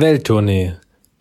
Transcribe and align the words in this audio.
Welttournee, 0.00 0.74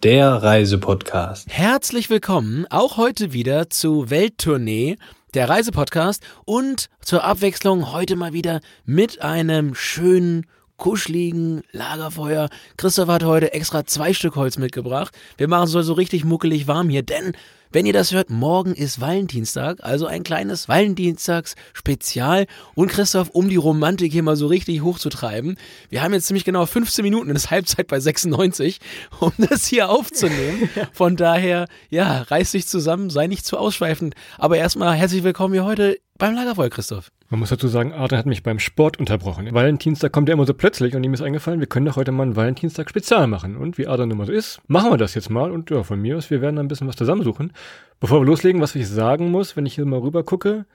der 0.03 0.31
Reisepodcast. 0.31 1.47
Herzlich 1.49 2.11
willkommen 2.11 2.67
auch 2.69 2.95
heute 2.97 3.33
wieder 3.33 3.71
zu 3.71 4.11
Welttournee, 4.11 4.97
der 5.33 5.49
Reisepodcast 5.49 6.21
und 6.45 6.87
zur 7.01 7.23
Abwechslung 7.23 7.91
heute 7.91 8.15
mal 8.15 8.33
wieder 8.33 8.61
mit 8.85 9.23
einem 9.23 9.73
schönen 9.73 10.45
kuscheligen 10.77 11.63
Lagerfeuer. 11.71 12.49
Christoph 12.77 13.09
hat 13.09 13.23
heute 13.23 13.51
extra 13.51 13.83
zwei 13.83 14.13
Stück 14.13 14.35
Holz 14.35 14.59
mitgebracht. 14.59 15.17
Wir 15.37 15.47
machen 15.47 15.65
es 15.65 15.71
so 15.71 15.93
richtig 15.93 16.23
muckelig 16.23 16.67
warm 16.67 16.89
hier, 16.89 17.01
denn 17.01 17.33
wenn 17.71 17.85
ihr 17.85 17.93
das 17.93 18.11
hört, 18.11 18.29
morgen 18.29 18.73
ist 18.73 19.01
Valentinstag, 19.01 19.79
also 19.81 20.05
ein 20.05 20.23
kleines 20.23 20.67
Valentinstags-Spezial. 20.67 22.47
Und 22.75 22.89
Christoph, 22.89 23.29
um 23.31 23.49
die 23.49 23.55
Romantik 23.55 24.11
hier 24.11 24.23
mal 24.23 24.35
so 24.35 24.47
richtig 24.47 24.81
hochzutreiben, 24.81 25.57
wir 25.89 26.01
haben 26.01 26.13
jetzt 26.13 26.27
ziemlich 26.27 26.45
genau 26.45 26.65
15 26.65 27.03
Minuten, 27.03 27.29
es 27.31 27.45
ist 27.45 27.51
Halbzeit 27.51 27.87
bei 27.87 27.99
96, 27.99 28.79
um 29.19 29.31
das 29.37 29.67
hier 29.67 29.89
aufzunehmen. 29.89 30.69
Von 30.93 31.15
daher, 31.15 31.67
ja, 31.89 32.21
reiß 32.21 32.51
dich 32.51 32.67
zusammen, 32.67 33.09
sei 33.09 33.27
nicht 33.27 33.45
zu 33.45 33.57
ausschweifend. 33.57 34.15
Aber 34.37 34.57
erstmal 34.57 34.95
herzlich 34.95 35.23
willkommen 35.23 35.53
hier 35.53 35.65
heute 35.65 35.97
beim 36.17 36.35
Lagerfeuer, 36.35 36.69
Christoph. 36.69 37.11
Man 37.29 37.39
muss 37.39 37.49
dazu 37.49 37.67
sagen, 37.67 37.93
Adrian 37.93 38.19
hat 38.19 38.25
mich 38.25 38.43
beim 38.43 38.59
Sport 38.59 38.99
unterbrochen. 38.99 39.53
Valentinstag 39.53 40.11
kommt 40.11 40.29
ja 40.29 40.33
immer 40.33 40.45
so 40.45 40.53
plötzlich 40.53 40.95
und 40.95 41.03
ihm 41.03 41.13
ist 41.13 41.21
eingefallen, 41.21 41.59
wir 41.59 41.67
können 41.67 41.85
doch 41.85 41.95
heute 41.95 42.11
mal 42.11 42.23
einen 42.23 42.35
Valentinstag-Spezial 42.35 43.27
machen. 43.27 43.57
Und 43.57 43.77
wie 43.77 43.87
Adrian 43.87 44.11
immer 44.11 44.25
so 44.25 44.31
ist, 44.31 44.59
machen 44.67 44.91
wir 44.91 44.97
das 44.97 45.13
jetzt 45.13 45.29
mal. 45.29 45.51
Und 45.51 45.69
ja, 45.69 45.83
von 45.83 46.01
mir 46.01 46.17
aus, 46.17 46.29
wir 46.29 46.41
werden 46.41 46.57
ein 46.57 46.67
bisschen 46.67 46.87
was 46.87 46.95
zusammensuchen. 46.95 47.51
Bevor 47.99 48.21
wir 48.21 48.25
loslegen, 48.25 48.61
was 48.61 48.75
ich 48.75 48.87
sagen 48.87 49.31
muss, 49.31 49.57
wenn 49.57 49.65
ich 49.65 49.75
hier 49.75 49.85
mal 49.85 49.99
rüber 49.99 50.23
gucke, 50.23 50.65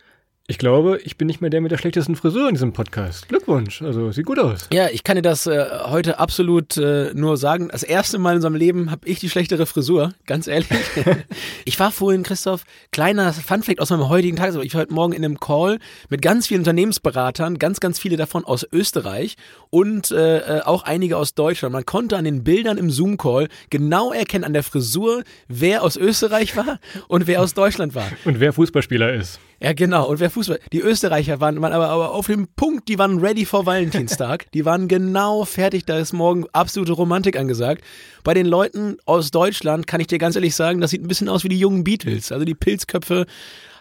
ich 0.49 0.59
glaube, 0.59 0.99
ich 1.05 1.17
bin 1.17 1.29
nicht 1.29 1.41
mehr 1.41 1.51
der 1.51 1.61
mit 1.61 1.71
der 1.71 1.79
schlechtesten 1.79 2.17
Frisur 2.17 2.49
in 2.49 2.55
diesem 2.57 2.73
Podcast. 2.73 3.29
Glückwunsch, 3.29 3.81
also 3.81 4.11
sieht 4.11 4.27
gut 4.27 4.41
aus. 4.41 4.69
Ja, 4.73 4.89
ich 4.89 5.05
kann 5.05 5.15
dir 5.15 5.23
das 5.23 5.47
äh, 5.47 5.67
heute 5.85 6.19
absolut 6.19 6.77
äh, 6.77 7.13
nur 7.15 7.37
sagen. 7.37 7.69
Das 7.71 7.85
erste 7.85 8.19
Mal 8.19 8.33
in 8.33 8.37
unserem 8.37 8.57
Leben 8.57 8.91
habe 8.91 9.09
ich 9.09 9.21
die 9.21 9.31
schlechtere 9.31 9.67
Frisur, 9.67 10.13
ganz 10.27 10.49
ehrlich. 10.49 10.69
ich 11.65 11.79
war 11.79 11.93
vorhin, 11.93 12.25
Christoph, 12.25 12.65
kleiner 12.91 13.33
Funfact 13.33 13.81
aus 13.81 13.91
meinem 13.91 14.09
heutigen 14.09 14.37
Tag. 14.37 14.47
Also 14.47 14.63
ich 14.63 14.75
war 14.75 14.81
heute 14.81 14.93
Morgen 14.93 15.13
in 15.13 15.25
einem 15.25 15.39
Call 15.39 15.79
mit 16.09 16.23
ganz 16.23 16.49
vielen 16.49 16.63
Unternehmensberatern, 16.63 17.59
ganz, 17.59 17.79
ganz 17.79 18.01
viele 18.01 18.17
davon 18.17 18.45
aus 18.45 18.67
Österreich 18.73 19.37
und 19.71 20.11
äh, 20.11 20.39
äh 20.39 20.63
auch 20.63 20.83
einige 20.83 21.19
aus 21.19 21.35
Deutschland. 21.35 21.73
Man 21.73 21.87
konnte 21.87 22.17
an 22.17 22.25
den 22.25 22.43
Bildern 22.43 22.79
im 22.79 22.91
Zoom-Call 22.91 23.49
genau 23.71 24.13
erkennen, 24.13 24.45
an 24.45 24.55
der 24.55 24.65
Frisur, 24.65 25.23
wer 25.47 25.85
aus 25.85 25.97
Österreich 25.97 26.57
war 26.57 26.81
und 27.07 27.29
wer 27.29 27.43
aus 27.43 27.55
Deutschland 27.55 27.95
war. 27.95 28.11
Und 28.25 28.41
wer 28.41 28.53
Fußballspieler 28.53 29.15
ist. 29.15 29.39
Ja, 29.63 29.73
genau. 29.75 30.09
Und 30.09 30.19
wer 30.19 30.29
Fußball. 30.29 30.59
Die 30.73 30.81
Österreicher 30.81 31.41
waren, 31.41 31.61
waren 31.63 31.73
aber, 31.73 31.89
aber 31.89 32.15
auf 32.15 32.27
dem 32.27 32.49
Punkt, 32.57 32.89
die 32.89 32.99
waren 32.99 33.21
ready 33.21 33.45
for 33.45 33.65
Valentinstag. 33.65 34.51
Die 34.55 34.65
waren 34.65 34.89
genau 34.89 35.45
fertig. 35.45 35.85
Da 35.85 35.99
ist 35.99 36.13
morgen 36.13 36.47
absolute 36.53 36.93
Romantik 36.93 37.39
angesagt. 37.39 37.85
Bei 38.25 38.35
den 38.35 38.47
Leuten 38.47 38.97
aus 39.05 39.31
Deutschland 39.31 39.87
kann 39.87 40.01
ich 40.01 40.09
dir 40.09 40.19
ganz 40.19 40.35
ehrlich 40.35 40.57
sagen, 40.57 40.81
das 40.81 40.91
sieht 40.91 41.03
ein 41.03 41.09
bisschen 41.09 41.29
aus 41.29 41.45
wie 41.45 41.49
die 41.49 41.59
jungen 41.59 41.85
Beatles. 41.85 42.33
Also 42.33 42.45
die 42.45 42.55
Pilzköpfe 42.55 43.27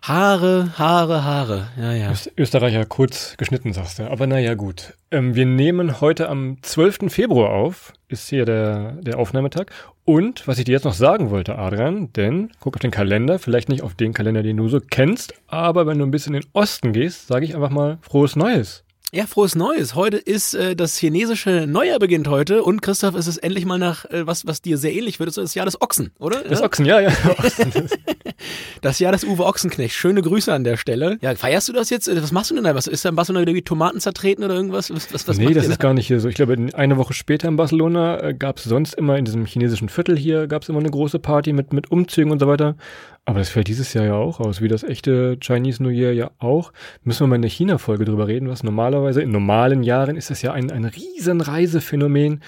Haare, 0.03 0.71
Haare, 0.79 1.23
Haare. 1.23 1.67
Ja, 1.77 1.93
ja. 1.93 2.13
Österreicher 2.35 2.85
kurz 2.85 3.37
geschnitten, 3.37 3.71
sagst 3.71 3.99
du. 3.99 4.09
Aber 4.09 4.25
naja, 4.25 4.55
gut. 4.55 4.97
Ähm, 5.11 5.35
wir 5.35 5.45
nehmen 5.45 6.01
heute 6.01 6.27
am 6.27 6.57
12. 6.61 7.11
Februar 7.11 7.51
auf, 7.51 7.93
ist 8.11 8.29
hier 8.29 8.45
der, 8.45 8.93
der 9.01 9.17
Aufnahmetag. 9.17 9.71
Und 10.05 10.47
was 10.47 10.59
ich 10.59 10.65
dir 10.65 10.73
jetzt 10.73 10.83
noch 10.83 10.93
sagen 10.93 11.29
wollte, 11.29 11.57
Adrian, 11.57 12.11
denn 12.13 12.51
guck 12.59 12.75
auf 12.75 12.81
den 12.81 12.91
Kalender, 12.91 13.39
vielleicht 13.39 13.69
nicht 13.69 13.81
auf 13.81 13.95
den 13.95 14.13
Kalender, 14.13 14.43
den 14.43 14.57
du 14.57 14.67
so 14.67 14.79
kennst, 14.79 15.33
aber 15.47 15.87
wenn 15.87 15.99
du 15.99 16.05
ein 16.05 16.11
bisschen 16.11 16.33
in 16.33 16.41
den 16.41 16.49
Osten 16.53 16.93
gehst, 16.93 17.27
sage 17.27 17.45
ich 17.45 17.55
einfach 17.55 17.69
mal 17.69 17.97
frohes 18.01 18.35
Neues. 18.35 18.83
Ja, 19.13 19.25
frohes 19.25 19.55
Neues. 19.55 19.93
Heute 19.93 20.15
ist 20.15 20.53
äh, 20.53 20.73
das 20.73 20.95
chinesische 20.95 21.67
Neujahr 21.67 21.99
beginnt 21.99 22.29
heute 22.29 22.63
und 22.63 22.81
Christoph, 22.81 23.13
ist 23.15 23.27
es 23.27 23.35
endlich 23.35 23.65
mal 23.65 23.77
nach 23.77 24.05
äh, 24.05 24.25
was, 24.25 24.47
was 24.47 24.61
dir 24.61 24.77
sehr 24.77 24.93
ähnlich 24.93 25.19
wird, 25.19 25.27
ist 25.27 25.37
das 25.37 25.53
Jahr 25.53 25.65
des 25.65 25.81
Ochsen, 25.81 26.11
oder? 26.17 26.41
Das 26.45 26.61
ja? 26.61 26.65
Ochsen, 26.65 26.85
ja, 26.85 27.01
ja. 27.01 27.11
das 28.81 28.99
Jahr 28.99 29.11
des 29.11 29.25
Uwe 29.25 29.45
Ochsenknecht. 29.45 29.95
Schöne 29.95 30.21
Grüße 30.21 30.53
an 30.53 30.63
der 30.63 30.77
Stelle. 30.77 31.17
Ja, 31.19 31.35
feierst 31.35 31.67
du 31.67 31.73
das 31.73 31.89
jetzt? 31.89 32.07
Äh, 32.07 32.23
was 32.23 32.31
machst 32.31 32.51
du 32.51 32.55
denn 32.55 32.63
da? 32.63 32.73
Was 32.73 32.87
ist 32.87 33.03
da 33.03 33.09
in 33.09 33.15
Barcelona 33.15 33.41
irgendwie 33.41 33.63
Tomaten 33.63 33.99
zertreten 33.99 34.45
oder 34.45 34.55
irgendwas? 34.55 34.89
Was, 34.95 35.13
was, 35.13 35.27
was 35.27 35.37
nee, 35.37 35.53
das 35.53 35.65
ist 35.65 35.71
da? 35.71 35.87
gar 35.87 35.93
nicht 35.93 36.07
so. 36.07 36.29
Ich 36.29 36.35
glaube, 36.35 36.55
eine 36.71 36.95
Woche 36.95 37.13
später 37.13 37.49
in 37.49 37.57
Barcelona 37.57 38.23
äh, 38.23 38.33
gab 38.33 38.59
es 38.59 38.63
sonst 38.63 38.93
immer 38.93 39.17
in 39.17 39.25
diesem 39.25 39.45
chinesischen 39.45 39.89
Viertel 39.89 40.17
hier 40.17 40.47
gab 40.47 40.61
es 40.61 40.69
immer 40.69 40.79
eine 40.79 40.89
große 40.89 41.19
Party 41.19 41.51
mit 41.51 41.73
mit 41.73 41.91
Umzügen 41.91 42.31
und 42.31 42.39
so 42.39 42.47
weiter. 42.47 42.77
Aber 43.25 43.39
das 43.39 43.49
fällt 43.49 43.67
dieses 43.67 43.93
Jahr 43.93 44.05
ja 44.05 44.15
auch 44.15 44.39
aus, 44.39 44.61
wie 44.61 44.67
das 44.67 44.83
echte 44.83 45.37
Chinese 45.39 45.81
New 45.83 45.89
Year 45.89 46.11
ja 46.11 46.31
auch. 46.39 46.73
Müssen 47.03 47.21
wir 47.21 47.27
mal 47.27 47.35
in 47.35 47.43
der 47.43 47.51
China-Folge 47.51 48.05
drüber 48.05 48.27
reden, 48.27 48.49
was 48.49 48.63
normalerweise 48.63 49.21
in 49.21 49.31
normalen 49.31 49.83
Jahren 49.83 50.15
ist 50.15 50.31
das 50.31 50.41
ja 50.41 50.53
ein, 50.53 50.71
ein 50.71 50.85
riesen 50.85 51.41
Reisephänomen. 51.41 52.41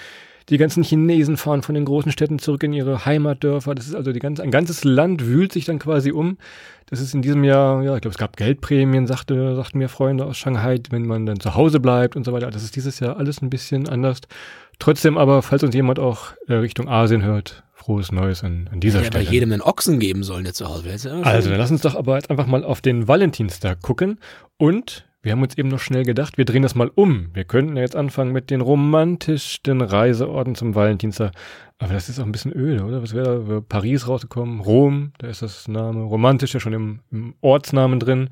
Die 0.50 0.58
ganzen 0.58 0.82
Chinesen 0.82 1.38
fahren 1.38 1.62
von 1.62 1.74
den 1.74 1.86
großen 1.86 2.12
Städten 2.12 2.38
zurück 2.38 2.64
in 2.64 2.74
ihre 2.74 3.06
Heimatdörfer. 3.06 3.74
Das 3.74 3.86
ist 3.86 3.94
also 3.94 4.12
die 4.12 4.18
ganze, 4.18 4.42
ein 4.42 4.50
ganzes 4.50 4.84
Land 4.84 5.24
wühlt 5.24 5.52
sich 5.52 5.64
dann 5.64 5.78
quasi 5.78 6.12
um. 6.12 6.36
Das 6.86 7.00
ist 7.00 7.14
in 7.14 7.22
diesem 7.22 7.44
Jahr, 7.44 7.82
ja, 7.82 7.94
ich 7.94 8.02
glaube, 8.02 8.12
es 8.12 8.18
gab 8.18 8.36
Geldprämien, 8.36 9.06
sagte, 9.06 9.56
sagten 9.56 9.78
mir 9.78 9.88
Freunde 9.88 10.26
aus 10.26 10.36
Shanghai, 10.36 10.80
wenn 10.90 11.06
man 11.06 11.24
dann 11.24 11.40
zu 11.40 11.54
Hause 11.54 11.80
bleibt 11.80 12.14
und 12.14 12.24
so 12.24 12.32
weiter. 12.34 12.50
Das 12.50 12.62
ist 12.62 12.76
dieses 12.76 13.00
Jahr 13.00 13.16
alles 13.16 13.40
ein 13.40 13.48
bisschen 13.48 13.88
anders. 13.88 14.20
Trotzdem 14.78 15.18
aber, 15.18 15.42
falls 15.42 15.62
uns 15.62 15.74
jemand 15.74 15.98
auch 15.98 16.32
äh, 16.48 16.54
Richtung 16.54 16.88
Asien 16.88 17.22
hört, 17.22 17.64
frohes 17.72 18.12
Neues 18.12 18.42
an, 18.42 18.68
an 18.72 18.80
dieser 18.80 19.00
ja, 19.00 19.06
Stelle. 19.06 19.24
Ja, 19.24 19.30
jedem 19.30 19.52
einen 19.52 19.62
Ochsen 19.62 19.98
geben 19.98 20.22
sollen, 20.22 20.44
der 20.44 20.54
zu 20.54 20.66
Hause 20.68 20.88
ist. 20.88 21.06
also, 21.06 21.50
dann 21.50 21.58
lass 21.58 21.70
uns 21.70 21.82
doch 21.82 21.94
aber 21.94 22.16
jetzt 22.16 22.30
einfach 22.30 22.46
mal 22.46 22.64
auf 22.64 22.80
den 22.80 23.08
Valentinstag 23.08 23.82
gucken. 23.82 24.18
Und 24.56 25.06
wir 25.22 25.32
haben 25.32 25.42
uns 25.42 25.56
eben 25.56 25.68
noch 25.68 25.80
schnell 25.80 26.04
gedacht, 26.04 26.38
wir 26.38 26.44
drehen 26.44 26.62
das 26.62 26.74
mal 26.74 26.90
um. 26.94 27.28
Wir 27.32 27.44
könnten 27.44 27.76
ja 27.76 27.82
jetzt 27.82 27.96
anfangen 27.96 28.32
mit 28.32 28.50
den 28.50 28.60
romantischsten 28.60 29.80
Reiseorten 29.80 30.54
zum 30.54 30.74
Valentinstag. 30.74 31.32
Aber 31.78 31.92
das 31.92 32.08
ist 32.08 32.20
auch 32.20 32.24
ein 32.24 32.32
bisschen 32.32 32.52
öde, 32.54 32.84
oder? 32.84 33.02
Was 33.02 33.14
wäre 33.14 33.44
da? 33.46 33.60
Paris 33.60 34.06
rausgekommen, 34.06 34.60
Rom, 34.60 35.12
da 35.18 35.26
ist 35.26 35.42
das 35.42 35.66
Name, 35.66 36.02
romantisch 36.02 36.54
ja 36.54 36.60
schon 36.60 36.72
im, 36.72 37.00
im 37.10 37.34
Ortsnamen 37.40 38.00
drin 38.00 38.28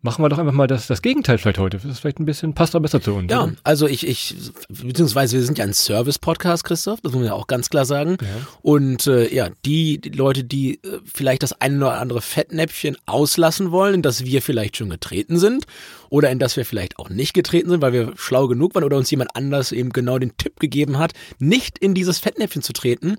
machen 0.00 0.22
wir 0.22 0.28
doch 0.28 0.38
einfach 0.38 0.52
mal 0.52 0.68
das, 0.68 0.86
das 0.86 1.02
Gegenteil 1.02 1.38
vielleicht 1.38 1.58
heute. 1.58 1.78
Das 1.78 1.84
ist 1.84 1.98
vielleicht 1.98 2.20
ein 2.20 2.24
bisschen, 2.24 2.54
passt 2.54 2.74
doch 2.74 2.80
besser 2.80 3.00
zu 3.00 3.14
uns. 3.14 3.30
Ja, 3.30 3.44
oder? 3.44 3.52
also 3.64 3.86
ich, 3.86 4.06
ich, 4.06 4.34
beziehungsweise 4.68 5.36
wir 5.36 5.44
sind 5.44 5.58
ja 5.58 5.64
ein 5.64 5.74
Service-Podcast, 5.74 6.64
Christoph, 6.64 7.00
das 7.00 7.12
muss 7.12 7.20
man 7.20 7.26
ja 7.26 7.34
auch 7.34 7.48
ganz 7.48 7.68
klar 7.68 7.84
sagen. 7.84 8.16
Ja. 8.20 8.28
Und 8.62 9.06
äh, 9.08 9.32
ja, 9.34 9.48
die, 9.64 10.00
die 10.00 10.10
Leute, 10.10 10.44
die 10.44 10.74
äh, 10.82 11.00
vielleicht 11.04 11.42
das 11.42 11.60
eine 11.60 11.76
oder 11.78 12.00
andere 12.00 12.20
Fettnäpfchen 12.20 12.96
auslassen 13.06 13.72
wollen, 13.72 13.94
in 13.94 14.02
das 14.02 14.24
wir 14.24 14.40
vielleicht 14.40 14.76
schon 14.76 14.90
getreten 14.90 15.38
sind 15.38 15.66
oder 16.10 16.30
in 16.30 16.38
das 16.38 16.56
wir 16.56 16.64
vielleicht 16.64 16.98
auch 16.98 17.08
nicht 17.08 17.34
getreten 17.34 17.70
sind, 17.70 17.82
weil 17.82 17.92
wir 17.92 18.12
schlau 18.16 18.48
genug 18.48 18.74
waren 18.74 18.84
oder 18.84 18.96
uns 18.96 19.10
jemand 19.10 19.34
anders 19.34 19.72
eben 19.72 19.90
genau 19.90 20.18
den 20.18 20.36
Tipp 20.36 20.60
gegeben 20.60 20.98
hat, 20.98 21.12
nicht 21.38 21.78
in 21.78 21.94
dieses 21.94 22.18
Fettnäpfchen 22.18 22.62
zu 22.62 22.72
treten, 22.72 23.16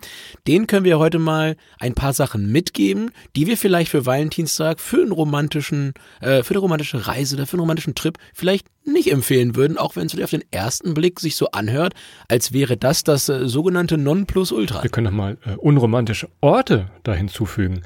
den 0.48 0.68
können 0.68 0.86
wir 0.86 1.00
heute 1.00 1.20
mal 1.20 1.56
ein 1.80 1.94
paar 1.94 2.14
Sachen 2.14 2.52
mitgeben, 2.52 3.12
die 3.36 3.48
wir 3.48 3.58
vielleicht 3.58 3.92
für 3.92 4.06
Valentinstag, 4.06 4.80
für 4.80 5.02
einen 5.02 5.12
romantischen, 5.12 5.94
äh, 6.22 6.44
für 6.44 6.54
eine 6.54 6.60
romantische 6.60 7.08
Reise 7.08 7.36
oder 7.36 7.46
für 7.46 7.54
einen 7.54 7.62
romantischen 7.62 7.96
Trip 7.96 8.18
vielleicht 8.34 8.68
nicht 8.86 9.12
empfehlen 9.12 9.56
würden, 9.56 9.78
auch 9.78 9.96
wenn 9.96 10.08
es 10.08 10.20
auf 10.20 10.30
den 10.30 10.44
ersten 10.52 10.94
Blick 10.94 11.20
sich 11.20 11.36
so 11.36 11.52
anhört, 11.52 11.94
als 12.28 12.54
wäre 12.54 12.78
das 12.78 13.04
das 13.04 13.30
äh, 13.30 13.48
sogenannte 13.48 13.98
Nonplusultra. 13.98 14.84
Wir 14.84 14.90
können 14.90 15.06
noch 15.06 15.12
mal 15.12 15.38
äh, 15.46 15.56
unromantische 15.56 16.30
Orte 16.42 16.90
da 17.04 17.14
hinzufügen. 17.14 17.82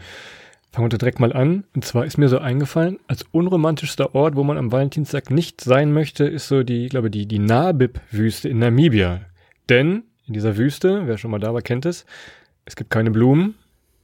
Fangen 0.74 0.92
wir 0.92 0.98
direkt 0.98 1.20
mal 1.20 1.32
an. 1.32 1.66
Und 1.76 1.86
zwar 1.86 2.04
ist 2.04 2.18
mir 2.18 2.30
so 2.30 2.40
eingefallen, 2.40 2.98
als 3.08 3.24
unromantischster 3.32 4.16
Ort, 4.16 4.36
wo 4.36 4.44
man 4.44 4.58
am 4.58 4.72
Valentinstag 4.72 5.30
nicht 5.30 5.62
sein 5.62 5.94
möchte, 5.94 6.24
ist 6.26 6.48
so 6.48 6.64
die, 6.64 6.86
ich 6.86 6.90
glaube, 6.90 7.12
die, 7.12 7.28
die 7.28 7.38
Nabib-Wüste 7.38 8.50
in 8.50 8.58
Namibia. 8.58 9.22
Denn 9.70 10.02
in 10.26 10.34
dieser 10.34 10.58
Wüste, 10.58 11.04
wer 11.06 11.20
schon 11.20 11.30
mal 11.30 11.40
da 11.40 11.54
war, 11.54 11.62
kennt 11.62 11.86
es, 11.86 12.08
es 12.66 12.76
gibt 12.76 12.90
keine 12.90 13.12
Blumen, 13.12 13.54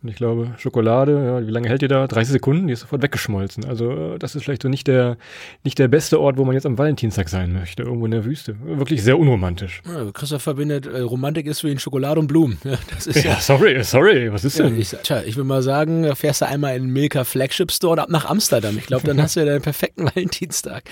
und 0.02 0.08
ich 0.08 0.16
glaube, 0.16 0.54
Schokolade, 0.58 1.12
ja, 1.12 1.46
wie 1.46 1.52
lange 1.52 1.68
hält 1.68 1.82
die 1.82 1.90
da? 1.90 2.08
30 2.08 2.32
Sekunden, 2.32 2.68
die 2.68 2.74
ist 2.74 2.80
sofort 2.80 3.02
weggeschmolzen. 3.02 3.66
Also 3.66 4.18
das 4.18 4.34
ist 4.34 4.44
vielleicht 4.44 4.62
so 4.62 4.70
nicht 4.70 4.88
der, 4.88 5.18
nicht 5.66 5.78
der 5.78 5.90
beste 5.90 6.22
Ort, 6.22 6.38
wo 6.38 6.46
man 6.46 6.56
jetzt 6.56 6.66
am 6.66 6.78
Valentinstag 6.78 7.28
sein 7.28 7.52
möchte, 7.52 7.84
irgendwo 7.84 8.06
in 8.06 8.12
der 8.12 8.24
Wüste. 8.24 8.56
Wirklich 8.64 9.04
sehr 9.04 9.20
unromantisch. 9.20 9.82
Ja, 9.86 10.10
Christoph 10.14 10.42
verbindet, 10.42 10.86
äh, 10.86 11.02
Romantik 11.02 11.48
ist 11.48 11.60
für 11.60 11.70
ihn 11.70 11.80
Schokolade 11.80 12.18
und 12.18 12.28
Blumen. 12.28 12.58
Ja, 12.64 12.78
das 12.96 13.08
ist 13.08 13.26
ja, 13.26 13.32
ja 13.32 13.40
sorry, 13.42 13.84
sorry, 13.84 14.32
was 14.32 14.46
ist 14.46 14.58
denn? 14.60 14.80
ich, 14.80 14.96
tja, 15.04 15.22
ich 15.26 15.36
will 15.36 15.44
mal 15.44 15.62
sagen, 15.62 16.04
da 16.04 16.16
fährst 16.16 16.42
du 16.42 16.48
einmal 16.48 16.78
in 16.78 16.84
den 16.84 16.94
Milka 16.94 17.26
Flagship 17.26 17.70
Store 17.70 17.94
und 17.94 18.00
ab 18.00 18.10
nach 18.10 18.26
Amsterdam. 18.26 18.78
Ich 18.78 18.86
glaube, 18.86 19.06
dann 19.06 19.22
hast 19.22 19.36
du 19.36 19.42
ja 19.42 19.48
deinen 19.48 19.62
perfekten 19.62 20.06
Valentinstag. 20.16 20.84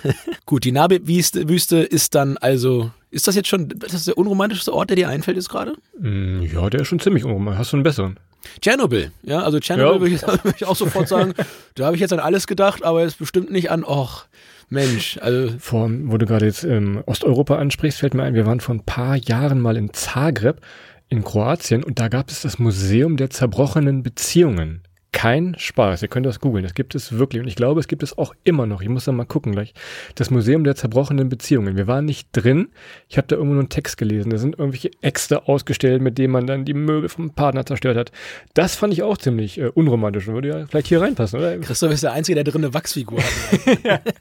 Gut, 0.46 0.64
die 0.64 0.72
Nabi-Wüste 0.72 1.48
Wüste 1.48 1.78
ist 1.78 2.16
dann 2.16 2.36
also 2.38 2.90
ist 3.10 3.28
das 3.28 3.36
jetzt 3.36 3.48
schon 3.48 3.68
das 3.68 4.04
der 4.04 4.18
unromantischste 4.18 4.72
Ort, 4.74 4.90
der 4.90 4.96
dir 4.96 5.08
einfällt, 5.08 5.38
ist 5.38 5.48
gerade? 5.48 5.74
Mm, 5.98 6.42
ja, 6.42 6.68
der 6.68 6.80
ist 6.80 6.88
schon 6.88 6.98
ziemlich 6.98 7.24
unromantisch. 7.24 7.58
Hast 7.58 7.72
du 7.72 7.76
einen 7.76 7.84
besseren? 7.84 8.18
Tschernobyl, 8.60 9.10
ja, 9.22 9.42
also 9.42 9.58
Tschernobyl 9.58 9.94
ja. 9.94 10.00
würde 10.00 10.14
ich, 10.14 10.22
würd 10.44 10.56
ich, 10.56 10.66
auch 10.66 10.76
sofort 10.76 11.08
sagen, 11.08 11.34
da 11.74 11.86
habe 11.86 11.96
ich 11.96 12.00
jetzt 12.00 12.12
an 12.12 12.20
alles 12.20 12.46
gedacht, 12.46 12.84
aber 12.84 13.02
jetzt 13.02 13.18
bestimmt 13.18 13.50
nicht 13.50 13.70
an, 13.70 13.84
och, 13.84 14.26
Mensch, 14.68 15.18
also. 15.20 15.52
Vor, 15.58 15.88
wo 15.90 16.18
du 16.18 16.26
gerade 16.26 16.46
jetzt 16.46 16.64
ähm, 16.64 17.02
Osteuropa 17.06 17.56
ansprichst, 17.56 18.00
fällt 18.00 18.14
mir 18.14 18.24
ein, 18.24 18.34
wir 18.34 18.46
waren 18.46 18.60
vor 18.60 18.74
ein 18.74 18.84
paar 18.84 19.16
Jahren 19.16 19.60
mal 19.60 19.76
in 19.76 19.92
Zagreb 19.92 20.60
in 21.08 21.22
Kroatien 21.22 21.84
und 21.84 22.00
da 22.00 22.08
gab 22.08 22.30
es 22.30 22.42
das 22.42 22.58
Museum 22.58 23.16
der 23.16 23.30
zerbrochenen 23.30 24.02
Beziehungen. 24.02 24.82
Kein 25.16 25.54
Spaß. 25.56 26.02
Ihr 26.02 26.08
könnt 26.08 26.26
das 26.26 26.40
googeln. 26.40 26.62
Das 26.62 26.74
gibt 26.74 26.94
es 26.94 27.12
wirklich. 27.12 27.40
Und 27.40 27.48
ich 27.48 27.56
glaube, 27.56 27.80
es 27.80 27.88
gibt 27.88 28.02
es 28.02 28.18
auch 28.18 28.34
immer 28.44 28.66
noch. 28.66 28.82
Ich 28.82 28.90
muss 28.90 29.06
da 29.06 29.12
mal 29.12 29.24
gucken 29.24 29.52
gleich. 29.52 29.72
Das 30.14 30.30
Museum 30.30 30.62
der 30.62 30.76
zerbrochenen 30.76 31.30
Beziehungen. 31.30 31.74
Wir 31.74 31.86
waren 31.86 32.04
nicht 32.04 32.28
drin. 32.32 32.68
Ich 33.08 33.16
habe 33.16 33.26
da 33.26 33.36
irgendwo 33.36 33.54
nur 33.54 33.62
einen 33.62 33.70
Text 33.70 33.96
gelesen. 33.96 34.28
Da 34.28 34.36
sind 34.36 34.58
irgendwelche 34.58 34.90
Äxte 35.00 35.48
ausgestellt, 35.48 36.02
mit 36.02 36.18
denen 36.18 36.34
man 36.34 36.46
dann 36.46 36.66
die 36.66 36.74
Möbel 36.74 37.08
vom 37.08 37.30
Partner 37.30 37.64
zerstört 37.64 37.96
hat. 37.96 38.12
Das 38.52 38.76
fand 38.76 38.92
ich 38.92 39.02
auch 39.02 39.16
ziemlich 39.16 39.56
äh, 39.56 39.68
unromantisch 39.68 40.28
und 40.28 40.34
würde 40.34 40.48
ja 40.48 40.66
vielleicht 40.66 40.88
hier 40.88 41.00
reinpassen, 41.00 41.38
oder? 41.38 41.56
Christoph 41.60 41.92
ist 41.92 42.02
der 42.02 42.12
Einzige, 42.12 42.34
der 42.34 42.44
drin 42.44 42.62
eine 42.62 42.74
Wachsfigur 42.74 43.18
hat. 43.18 44.02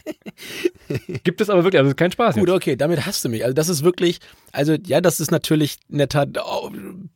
Gibt 1.23 1.41
es 1.41 1.49
aber 1.49 1.63
wirklich, 1.63 1.81
also 1.81 1.93
kein 1.95 2.11
Spaß. 2.11 2.35
Gut, 2.35 2.49
okay, 2.49 2.75
damit 2.75 3.05
hast 3.05 3.23
du 3.25 3.29
mich. 3.29 3.43
Also 3.43 3.53
das 3.53 3.69
ist 3.69 3.83
wirklich, 3.83 4.19
also 4.51 4.75
ja, 4.85 5.01
das 5.01 5.19
ist 5.19 5.31
natürlich 5.31 5.77
in 5.89 5.97
der 5.97 6.09
Tat 6.09 6.29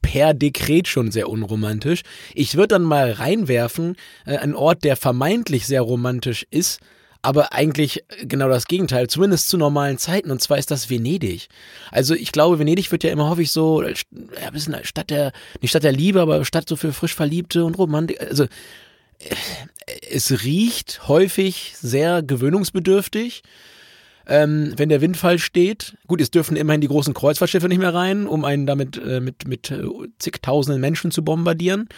per 0.02 0.34
Dekret 0.34 0.88
schon 0.88 1.12
sehr 1.12 1.30
unromantisch. 1.30 2.02
Ich 2.34 2.56
würde 2.56 2.70
dann 2.70 2.84
mal 2.84 3.12
reinwerfen, 3.12 3.96
äh, 4.26 4.38
ein 4.38 4.56
Ort, 4.56 4.84
der 4.84 4.96
vermeintlich 4.96 5.66
sehr 5.68 5.82
romantisch 5.82 6.46
ist, 6.52 6.80
aber 7.22 7.54
eigentlich 7.54 8.06
genau 8.22 8.48
das 8.48 8.66
Gegenteil, 8.68 9.08
zumindest 9.08 9.50
zu 9.50 9.58
normalen 9.58 9.98
Zeiten, 9.98 10.32
und 10.32 10.42
zwar 10.42 10.58
ist 10.58 10.72
das 10.72 10.90
Venedig. 10.90 11.50
Also 11.92 12.14
ich 12.14 12.32
glaube, 12.32 12.60
Venedig 12.60 12.92
wird 12.92 13.04
ja 13.04 13.12
immer 13.12 13.30
häufig 13.30 13.52
so, 13.52 13.82
ja, 13.84 13.90
ein 13.90 14.54
bisschen 14.54 14.76
Stadt 14.84 15.10
der, 15.10 15.34
nicht 15.62 15.72
Stadt 15.72 15.84
der 15.84 15.92
Liebe, 15.92 16.22
aber 16.22 16.44
Stadt 16.46 16.70
so 16.70 16.78
für 16.78 16.94
frisch 16.94 17.14
Verliebte 17.14 17.66
und 17.66 17.78
Romantik, 17.78 18.22
also 18.22 18.46
es 20.10 20.44
riecht 20.44 21.08
häufig 21.08 21.76
sehr 21.80 22.22
gewöhnungsbedürftig. 22.24 23.44
Ähm, 24.28 24.74
wenn 24.78 24.90
der 24.90 25.02
Windfall 25.02 25.40
steht, 25.40 25.96
gut, 26.06 26.22
es 26.22 26.30
dürfen 26.30 26.56
immerhin 26.56 26.82
die 26.82 26.88
großen 26.88 27.16
Kreuzfahrtschiffe 27.16 27.68
nicht 27.68 27.80
mehr 27.80 27.94
rein, 27.94 28.28
um 28.28 28.46
einen 28.46 28.68
damit 28.68 28.98
äh, 28.98 29.20
mit, 29.20 29.48
mit 29.48 29.72
äh, 29.72 29.84
zigtausenden 30.20 30.80
Menschen 30.80 31.10
zu 31.10 31.24
bombardieren. 31.24 31.90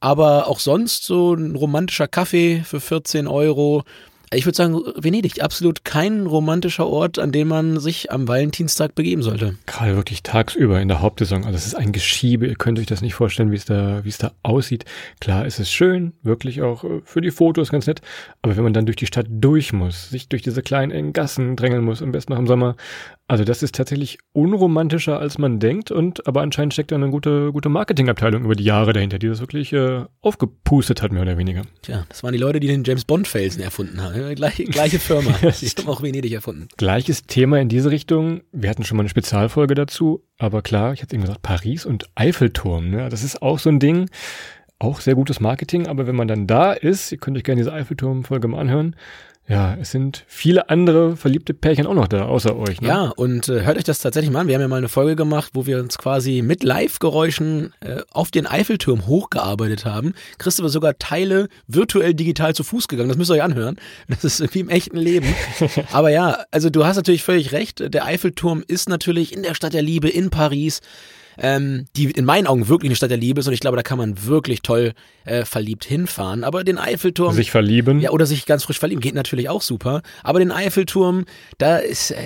Aber 0.00 0.48
auch 0.48 0.58
sonst 0.58 1.04
so 1.04 1.34
ein 1.34 1.54
romantischer 1.54 2.08
Kaffee 2.08 2.62
für 2.64 2.80
14 2.80 3.26
Euro, 3.28 3.84
ich 4.32 4.44
würde 4.44 4.56
sagen, 4.56 4.80
Venedig, 4.96 5.42
absolut 5.42 5.84
kein 5.84 6.26
romantischer 6.26 6.86
Ort, 6.86 7.18
an 7.18 7.32
dem 7.32 7.48
man 7.48 7.80
sich 7.80 8.12
am 8.12 8.28
Valentinstag 8.28 8.94
begeben 8.94 9.22
sollte. 9.22 9.56
Gerade 9.66 9.96
wirklich 9.96 10.22
tagsüber 10.22 10.80
in 10.80 10.88
der 10.88 11.00
Hauptsaison. 11.00 11.44
Also 11.44 11.56
es 11.56 11.66
ist 11.66 11.74
ein 11.74 11.92
Geschiebe. 11.92 12.46
Ihr 12.46 12.56
könnt 12.56 12.78
euch 12.78 12.86
das 12.86 13.00
nicht 13.00 13.14
vorstellen, 13.14 13.50
wie 13.50 13.56
es 13.56 13.64
da, 13.64 14.04
wie 14.04 14.08
es 14.08 14.18
da 14.18 14.32
aussieht. 14.42 14.84
Klar, 15.20 15.46
es 15.46 15.58
ist 15.58 15.72
schön, 15.72 16.12
wirklich 16.22 16.62
auch 16.62 16.84
äh, 16.84 17.00
für 17.04 17.20
die 17.20 17.30
Fotos 17.30 17.70
ganz 17.70 17.86
nett. 17.86 18.02
Aber 18.42 18.56
wenn 18.56 18.64
man 18.64 18.72
dann 18.72 18.86
durch 18.86 18.96
die 18.96 19.06
Stadt 19.06 19.26
durch 19.30 19.72
muss, 19.72 20.10
sich 20.10 20.28
durch 20.28 20.42
diese 20.42 20.62
kleinen 20.62 20.92
engen 20.92 21.12
Gassen 21.12 21.56
drängeln 21.56 21.84
muss, 21.84 22.02
am 22.02 22.12
besten 22.12 22.32
noch 22.32 22.38
im 22.38 22.46
Sommer, 22.46 22.76
also 23.28 23.44
das 23.44 23.62
ist 23.62 23.74
tatsächlich 23.74 24.18
unromantischer, 24.32 25.20
als 25.20 25.36
man 25.36 25.60
denkt. 25.60 25.90
Und 25.90 26.26
aber 26.26 26.40
anscheinend 26.40 26.72
steckt 26.72 26.90
da 26.90 26.96
eine 26.96 27.10
gute, 27.10 27.52
gute 27.52 27.68
Marketingabteilung 27.68 28.42
über 28.42 28.54
die 28.54 28.64
Jahre 28.64 28.94
dahinter, 28.94 29.18
die 29.18 29.28
das 29.28 29.40
wirklich 29.40 29.70
äh, 29.74 30.06
aufgepustet 30.22 31.02
hat, 31.02 31.12
mehr 31.12 31.22
oder 31.22 31.36
weniger. 31.36 31.62
Tja, 31.82 32.06
das 32.08 32.22
waren 32.22 32.32
die 32.32 32.38
Leute, 32.38 32.58
die 32.58 32.68
den 32.68 32.84
James 32.84 33.04
Bond 33.04 33.28
Felsen 33.28 33.62
erfunden 33.62 34.02
haben. 34.02 34.34
Gleiche, 34.34 34.64
gleiche 34.64 34.98
Firma. 34.98 35.30
die 35.40 35.46
haben 35.46 35.88
auch 35.88 36.02
Venedig 36.02 36.32
erfunden. 36.32 36.68
Gleiches 36.78 37.24
Thema 37.24 37.60
in 37.60 37.68
diese 37.68 37.90
Richtung. 37.90 38.40
Wir 38.52 38.70
hatten 38.70 38.84
schon 38.84 38.96
mal 38.96 39.02
eine 39.02 39.10
Spezialfolge 39.10 39.74
dazu. 39.74 40.24
Aber 40.38 40.62
klar, 40.62 40.94
ich 40.94 41.02
hatte 41.02 41.14
eben 41.14 41.22
gesagt, 41.22 41.42
Paris 41.42 41.84
und 41.84 42.08
Eiffelturm. 42.14 42.88
Ne? 42.88 43.10
Das 43.10 43.22
ist 43.22 43.42
auch 43.42 43.58
so 43.58 43.68
ein 43.68 43.78
Ding. 43.78 44.08
Auch 44.78 45.00
sehr 45.00 45.16
gutes 45.16 45.38
Marketing. 45.40 45.86
Aber 45.86 46.06
wenn 46.06 46.16
man 46.16 46.28
dann 46.28 46.46
da 46.46 46.72
ist, 46.72 47.12
ihr 47.12 47.18
könnt 47.18 47.36
euch 47.36 47.44
gerne 47.44 47.60
diese 47.60 47.74
Eiffelturm-Folge 47.74 48.48
mal 48.48 48.60
anhören, 48.60 48.96
ja, 49.48 49.76
es 49.80 49.90
sind 49.90 50.24
viele 50.26 50.68
andere 50.68 51.16
verliebte 51.16 51.54
Pärchen 51.54 51.86
auch 51.86 51.94
noch 51.94 52.06
da, 52.06 52.26
außer 52.26 52.54
euch. 52.54 52.82
Ne? 52.82 52.88
Ja, 52.88 53.12
und 53.16 53.48
äh, 53.48 53.62
hört 53.62 53.78
euch 53.78 53.84
das 53.84 53.98
tatsächlich 54.00 54.30
mal 54.30 54.40
an. 54.40 54.48
Wir 54.48 54.54
haben 54.54 54.60
ja 54.60 54.68
mal 54.68 54.76
eine 54.76 54.90
Folge 54.90 55.16
gemacht, 55.16 55.52
wo 55.54 55.64
wir 55.64 55.78
uns 55.78 55.96
quasi 55.96 56.42
mit 56.42 56.62
Live-Geräuschen 56.62 57.72
äh, 57.80 58.02
auf 58.10 58.30
den 58.30 58.46
Eiffelturm 58.46 59.06
hochgearbeitet 59.06 59.86
haben. 59.86 60.12
Christoph 60.36 60.66
ist 60.66 60.72
sogar 60.72 60.98
Teile 60.98 61.48
virtuell 61.66 62.12
digital 62.12 62.54
zu 62.54 62.62
Fuß 62.62 62.88
gegangen. 62.88 63.08
Das 63.08 63.16
müsst 63.16 63.30
ihr 63.30 63.34
euch 63.34 63.42
anhören. 63.42 63.76
Das 64.08 64.22
ist 64.22 64.54
wie 64.54 64.60
im 64.60 64.68
echten 64.68 64.98
Leben. 64.98 65.34
Aber 65.92 66.10
ja, 66.10 66.44
also 66.50 66.68
du 66.68 66.84
hast 66.84 66.96
natürlich 66.96 67.22
völlig 67.22 67.52
recht. 67.52 67.94
Der 67.94 68.04
Eiffelturm 68.04 68.62
ist 68.66 68.90
natürlich 68.90 69.32
in 69.32 69.42
der 69.42 69.54
Stadt 69.54 69.72
der 69.72 69.82
Liebe 69.82 70.10
in 70.10 70.28
Paris 70.28 70.80
ähm, 71.38 71.86
die 71.96 72.10
in 72.10 72.24
meinen 72.24 72.46
Augen 72.46 72.68
wirklich 72.68 72.90
eine 72.90 72.96
Stadt 72.96 73.10
der 73.10 73.16
Liebe 73.16 73.40
ist 73.40 73.46
und 73.46 73.52
ich 73.52 73.60
glaube, 73.60 73.76
da 73.76 73.82
kann 73.82 73.98
man 73.98 74.26
wirklich 74.26 74.62
toll 74.62 74.92
äh, 75.24 75.44
verliebt 75.44 75.84
hinfahren. 75.84 76.44
Aber 76.44 76.64
den 76.64 76.78
Eiffelturm. 76.78 77.34
Sich 77.34 77.50
verlieben? 77.50 78.00
Ja, 78.00 78.10
oder 78.10 78.26
sich 78.26 78.46
ganz 78.46 78.64
frisch 78.64 78.78
verlieben, 78.78 79.00
geht 79.00 79.14
natürlich 79.14 79.48
auch 79.48 79.62
super. 79.62 80.02
Aber 80.22 80.38
den 80.38 80.50
Eiffelturm, 80.50 81.24
da 81.58 81.76
ist, 81.78 82.10
äh, 82.10 82.16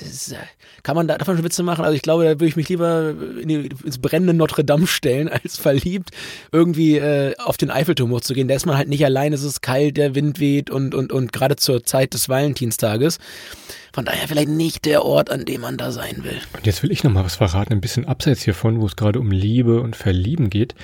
ist 0.00 0.32
äh, 0.32 0.36
kann 0.84 0.96
man 0.96 1.08
da, 1.08 1.16
davon 1.16 1.36
schon 1.36 1.44
Witze 1.44 1.62
machen? 1.62 1.84
Also 1.84 1.96
ich 1.96 2.02
glaube, 2.02 2.24
da 2.24 2.30
würde 2.30 2.46
ich 2.46 2.56
mich 2.56 2.68
lieber 2.68 3.14
in 3.40 3.48
die, 3.48 3.70
ins 3.84 3.98
brennende 3.98 4.34
Notre 4.34 4.64
Dame 4.64 4.86
stellen, 4.86 5.28
als 5.42 5.58
verliebt 5.58 6.10
irgendwie 6.52 6.98
äh, 6.98 7.34
auf 7.38 7.56
den 7.56 7.70
Eiffelturm 7.70 8.10
hochzugehen. 8.10 8.46
Da 8.46 8.54
ist 8.54 8.66
man 8.66 8.76
halt 8.76 8.88
nicht 8.88 9.04
allein, 9.04 9.32
es 9.32 9.42
ist 9.42 9.62
kalt, 9.62 9.96
der 9.96 10.14
Wind 10.14 10.38
weht 10.38 10.70
und, 10.70 10.94
und, 10.94 11.10
und 11.10 11.32
gerade 11.32 11.56
zur 11.56 11.84
Zeit 11.84 12.14
des 12.14 12.28
Valentinstages. 12.28 13.18
Von 13.94 14.06
daher 14.06 14.26
vielleicht 14.26 14.48
nicht 14.48 14.86
der 14.86 15.04
Ort, 15.04 15.30
an 15.30 15.44
dem 15.44 15.60
man 15.60 15.76
da 15.76 15.92
sein 15.92 16.24
will. 16.24 16.40
Und 16.52 16.66
jetzt 16.66 16.82
will 16.82 16.90
ich 16.90 17.04
noch 17.04 17.12
mal 17.12 17.24
was 17.24 17.36
verraten, 17.36 17.72
ein 17.72 17.80
bisschen 17.80 18.06
abseits 18.06 18.42
hiervon, 18.42 18.80
wo 18.80 18.86
es 18.86 18.96
gerade 18.96 19.20
um 19.20 19.30
Liebe 19.30 19.80
und 19.80 19.94
Verlieben 19.94 20.50
geht. 20.50 20.74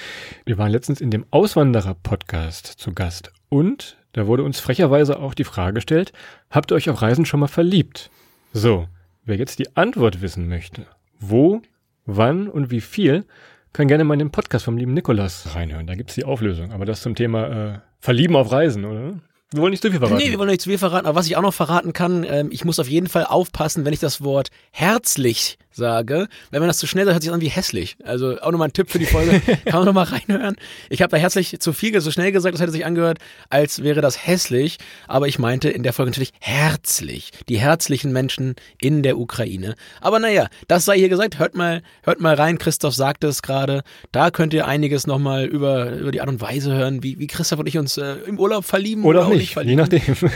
Wir 0.44 0.58
waren 0.58 0.70
letztens 0.70 1.00
in 1.00 1.10
dem 1.10 1.26
Auswanderer-Podcast 1.32 2.68
zu 2.68 2.92
Gast 2.92 3.32
und 3.48 3.96
da 4.12 4.28
wurde 4.28 4.44
uns 4.44 4.60
frecherweise 4.60 5.18
auch 5.18 5.34
die 5.34 5.42
Frage 5.42 5.74
gestellt, 5.74 6.12
habt 6.50 6.70
ihr 6.70 6.76
euch 6.76 6.88
auf 6.88 7.02
Reisen 7.02 7.26
schon 7.26 7.40
mal 7.40 7.48
verliebt? 7.48 8.12
So, 8.52 8.86
wer 9.24 9.38
jetzt 9.38 9.58
die 9.58 9.76
Antwort 9.76 10.22
wissen 10.22 10.48
möchte, 10.48 10.86
wo, 11.18 11.62
wann 12.06 12.46
und 12.46 12.70
wie 12.70 12.80
viel, 12.80 13.24
kann 13.72 13.88
gerne 13.88 14.04
mal 14.04 14.14
in 14.14 14.20
den 14.20 14.30
Podcast 14.30 14.66
vom 14.66 14.76
lieben 14.76 14.94
Nikolas 14.94 15.56
reinhören. 15.56 15.88
Da 15.88 15.96
gibt's 15.96 16.14
die 16.14 16.24
Auflösung. 16.24 16.70
Aber 16.70 16.84
das 16.84 17.02
zum 17.02 17.16
Thema 17.16 17.48
äh, 17.48 17.78
Verlieben 17.98 18.36
auf 18.36 18.52
Reisen, 18.52 18.84
oder? 18.84 19.14
Wir 19.52 19.62
wollen 19.62 19.72
nicht 19.72 19.82
zu 19.82 19.90
viel 19.90 19.98
verraten. 19.98 20.18
Nee, 20.18 20.30
wir 20.30 20.38
wollen 20.38 20.50
nicht 20.50 20.60
zu 20.60 20.70
viel 20.70 20.78
verraten. 20.78 21.06
Aber 21.06 21.18
was 21.18 21.26
ich 21.26 21.36
auch 21.36 21.42
noch 21.42 21.54
verraten 21.54 21.92
kann, 21.92 22.24
ähm, 22.24 22.48
ich 22.52 22.64
muss 22.64 22.78
auf 22.78 22.88
jeden 22.88 23.08
Fall 23.08 23.24
aufpassen, 23.24 23.84
wenn 23.84 23.92
ich 23.92 23.98
das 23.98 24.22
Wort 24.22 24.50
herzlich 24.70 25.58
sage. 25.80 26.28
Wenn 26.52 26.60
man 26.60 26.68
das 26.68 26.78
zu 26.78 26.86
schnell 26.86 27.04
sagt, 27.04 27.14
hört 27.14 27.22
sich 27.24 27.32
an 27.32 27.40
wie 27.40 27.48
hässlich. 27.48 27.96
Also 28.04 28.40
auch 28.40 28.52
nochmal 28.52 28.68
ein 28.68 28.72
Tipp 28.72 28.90
für 28.90 29.00
die 29.00 29.06
Folge. 29.06 29.40
Kann 29.64 29.80
man 29.80 29.86
nochmal 29.86 30.04
reinhören. 30.04 30.54
Ich 30.88 31.02
habe 31.02 31.10
da 31.10 31.16
herzlich 31.16 31.58
zu 31.58 31.72
viel, 31.72 32.00
so 32.00 32.12
schnell 32.12 32.30
gesagt, 32.30 32.54
das 32.54 32.60
hätte 32.60 32.70
sich 32.70 32.86
angehört, 32.86 33.18
als 33.48 33.82
wäre 33.82 34.00
das 34.00 34.26
hässlich. 34.26 34.78
Aber 35.08 35.26
ich 35.26 35.40
meinte 35.40 35.68
in 35.68 35.82
der 35.82 35.92
Folge 35.92 36.10
natürlich 36.10 36.32
herzlich. 36.38 37.32
Die 37.48 37.58
herzlichen 37.58 38.12
Menschen 38.12 38.54
in 38.80 39.02
der 39.02 39.18
Ukraine. 39.18 39.74
Aber 40.00 40.20
naja, 40.20 40.46
das 40.68 40.84
sei 40.84 40.98
hier 40.98 41.08
gesagt. 41.08 41.38
Hört 41.38 41.54
mal, 41.54 41.82
hört 42.02 42.20
mal 42.20 42.34
rein. 42.34 42.58
Christoph 42.58 42.94
sagte 42.94 43.26
es 43.26 43.42
gerade. 43.42 43.82
Da 44.12 44.30
könnt 44.30 44.54
ihr 44.54 44.66
einiges 44.66 45.06
nochmal 45.06 45.46
über, 45.46 45.92
über 45.92 46.12
die 46.12 46.20
Art 46.20 46.28
und 46.28 46.40
Weise 46.40 46.72
hören, 46.74 47.02
wie, 47.02 47.18
wie 47.18 47.26
Christoph 47.26 47.58
und 47.58 47.66
ich 47.66 47.78
uns 47.78 47.96
äh, 47.96 48.16
im 48.26 48.38
Urlaub 48.38 48.64
verlieben. 48.64 49.04
Oder, 49.04 49.20
oder 49.20 49.26
auch 49.26 49.30
nicht, 49.30 49.40
nicht 49.40 49.52
verlieben. 49.54 49.86
je 49.90 49.98
nachdem. 49.98 50.30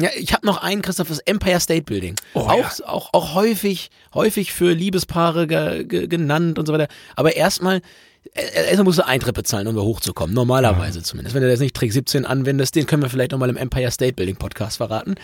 ja, 0.00 0.08
ich 0.18 0.32
habe 0.32 0.46
noch 0.46 0.62
einen, 0.62 0.82
Christoph, 0.82 1.08
das 1.08 1.18
Empire 1.20 1.60
State 1.60 1.82
Building. 1.82 2.16
Oh, 2.34 2.40
auch, 2.40 2.78
ja. 2.78 2.86
auch, 2.86 3.10
auch 3.12 3.34
häufig, 3.34 3.90
häufig 4.14 4.52
für 4.52 4.61
Liebespaare 4.70 5.46
ge, 5.46 5.84
ge, 5.84 6.06
genannt 6.06 6.58
und 6.58 6.66
so 6.66 6.72
weiter. 6.72 6.88
Aber 7.16 7.36
erstmal, 7.36 7.80
erstmal 8.34 8.84
musst 8.84 8.98
du 8.98 9.06
Eintritt 9.06 9.34
bezahlen, 9.34 9.66
um 9.66 9.74
da 9.74 9.82
hochzukommen. 9.82 10.34
Normalerweise 10.34 11.00
ja. 11.00 11.04
zumindest. 11.04 11.34
Wenn 11.34 11.42
du 11.42 11.50
das 11.50 11.60
nicht 11.60 11.74
Trick 11.74 11.92
17 11.92 12.24
anwendest, 12.24 12.74
den 12.76 12.86
können 12.86 13.02
wir 13.02 13.10
vielleicht 13.10 13.32
nochmal 13.32 13.50
im 13.50 13.56
Empire 13.56 13.90
State 13.90 14.14
Building 14.14 14.36
Podcast 14.36 14.76
verraten. 14.76 15.16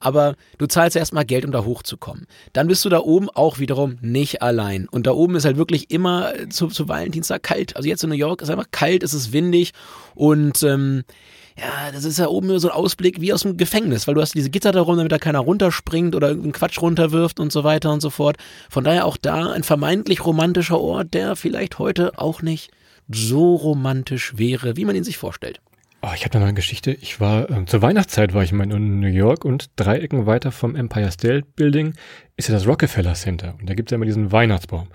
Aber 0.00 0.36
du 0.58 0.66
zahlst 0.66 0.96
erstmal 0.96 1.24
Geld, 1.24 1.44
um 1.44 1.52
da 1.52 1.64
hochzukommen. 1.64 2.26
Dann 2.52 2.68
bist 2.68 2.84
du 2.84 2.88
da 2.88 3.00
oben 3.00 3.28
auch 3.30 3.58
wiederum 3.58 3.98
nicht 4.00 4.42
allein. 4.42 4.88
Und 4.88 5.06
da 5.06 5.12
oben 5.12 5.36
ist 5.36 5.44
halt 5.44 5.56
wirklich 5.56 5.90
immer 5.90 6.32
zu, 6.50 6.68
zu 6.68 6.88
Valentinstag 6.88 7.42
kalt. 7.42 7.76
Also 7.76 7.88
jetzt 7.88 8.02
in 8.02 8.10
New 8.10 8.16
York 8.16 8.42
ist 8.42 8.50
einfach 8.50 8.70
kalt, 8.70 9.02
es 9.02 9.14
ist 9.14 9.32
windig 9.32 9.72
und 10.14 10.62
ähm, 10.62 11.04
ja, 11.58 11.90
das 11.90 12.04
ist 12.04 12.18
ja 12.18 12.28
oben 12.28 12.58
so 12.58 12.68
ein 12.68 12.74
Ausblick 12.74 13.20
wie 13.20 13.32
aus 13.32 13.42
dem 13.42 13.56
Gefängnis, 13.56 14.06
weil 14.06 14.14
du 14.14 14.20
hast 14.20 14.34
diese 14.34 14.50
Gitter 14.50 14.72
darum, 14.72 14.96
damit 14.96 15.12
da 15.12 15.18
keiner 15.18 15.40
runterspringt 15.40 16.14
oder 16.14 16.28
irgendeinen 16.28 16.52
Quatsch 16.52 16.80
runterwirft 16.80 17.40
und 17.40 17.50
so 17.50 17.64
weiter 17.64 17.92
und 17.92 18.00
so 18.00 18.10
fort. 18.10 18.36
Von 18.68 18.84
daher 18.84 19.06
auch 19.06 19.16
da 19.16 19.52
ein 19.52 19.62
vermeintlich 19.62 20.24
romantischer 20.24 20.78
Ort, 20.78 21.14
der 21.14 21.34
vielleicht 21.34 21.78
heute 21.78 22.18
auch 22.18 22.42
nicht 22.42 22.70
so 23.08 23.54
romantisch 23.54 24.36
wäre, 24.36 24.76
wie 24.76 24.84
man 24.84 24.96
ihn 24.96 25.04
sich 25.04 25.16
vorstellt. 25.16 25.60
Oh, 26.02 26.10
ich 26.14 26.24
habe 26.24 26.38
noch 26.38 26.44
eine 26.44 26.54
Geschichte. 26.54 26.92
Ich 26.92 27.20
war 27.20 27.50
äh, 27.50 27.64
zur 27.64 27.82
Weihnachtszeit 27.82 28.34
war 28.34 28.42
ich 28.42 28.52
in 28.52 29.00
New 29.00 29.08
York 29.08 29.44
und 29.44 29.70
drei 29.76 29.98
Ecken 29.98 30.26
weiter 30.26 30.52
vom 30.52 30.76
Empire 30.76 31.10
State 31.10 31.46
Building 31.56 31.94
ist 32.36 32.48
ja 32.48 32.54
das 32.54 32.66
Rockefeller 32.66 33.14
Center 33.14 33.54
und 33.58 33.68
da 33.68 33.74
gibt 33.74 33.88
es 33.88 33.92
ja 33.92 33.96
immer 33.96 34.04
diesen 34.04 34.30
Weihnachtsbaum. 34.30 34.88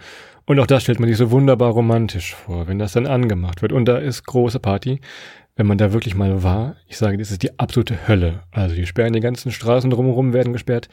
Und 0.46 0.60
auch 0.60 0.68
das 0.68 0.84
stellt 0.84 1.00
man 1.00 1.10
sich 1.10 1.18
so 1.18 1.32
wunderbar 1.32 1.72
romantisch 1.72 2.36
vor, 2.36 2.68
wenn 2.68 2.80
das 2.80 2.94
dann 2.94 3.08
angemacht 3.08 3.62
wird 3.62 3.72
und 3.72 3.86
da 3.86 3.98
ist 3.98 4.25
große 4.25 4.60
Party 4.60 5.01
wenn 5.62 5.68
man 5.68 5.77
da 5.77 5.94
wirklich 5.94 6.15
mal 6.15 6.41
war, 6.41 6.75
ich 6.88 6.98
sage, 6.98 7.20
das 7.20 7.30
ist 7.30 7.44
die 7.44 7.60
absolute 7.60 8.08
Hölle. 8.08 8.41
Also 8.50 8.74
die 8.74 8.88
sperren 8.88 9.13
die 9.13 9.20
ganzen 9.20 9.51
Straßen 9.51 9.91
drumherum, 9.91 10.34
werden 10.34 10.53
gesperrt. 10.53 10.89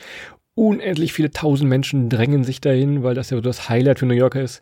Unendlich 0.55 1.15
viele 1.15 1.31
tausend 1.31 1.71
Menschen 1.71 2.11
drängen 2.11 2.45
sich 2.45 2.61
dahin, 2.61 3.03
weil 3.03 3.15
das 3.15 3.31
ja 3.31 3.39
so 3.39 3.41
das 3.41 3.71
Highlight 3.71 3.99
für 3.99 4.05
New 4.05 4.13
Yorker 4.13 4.43
ist. 4.43 4.61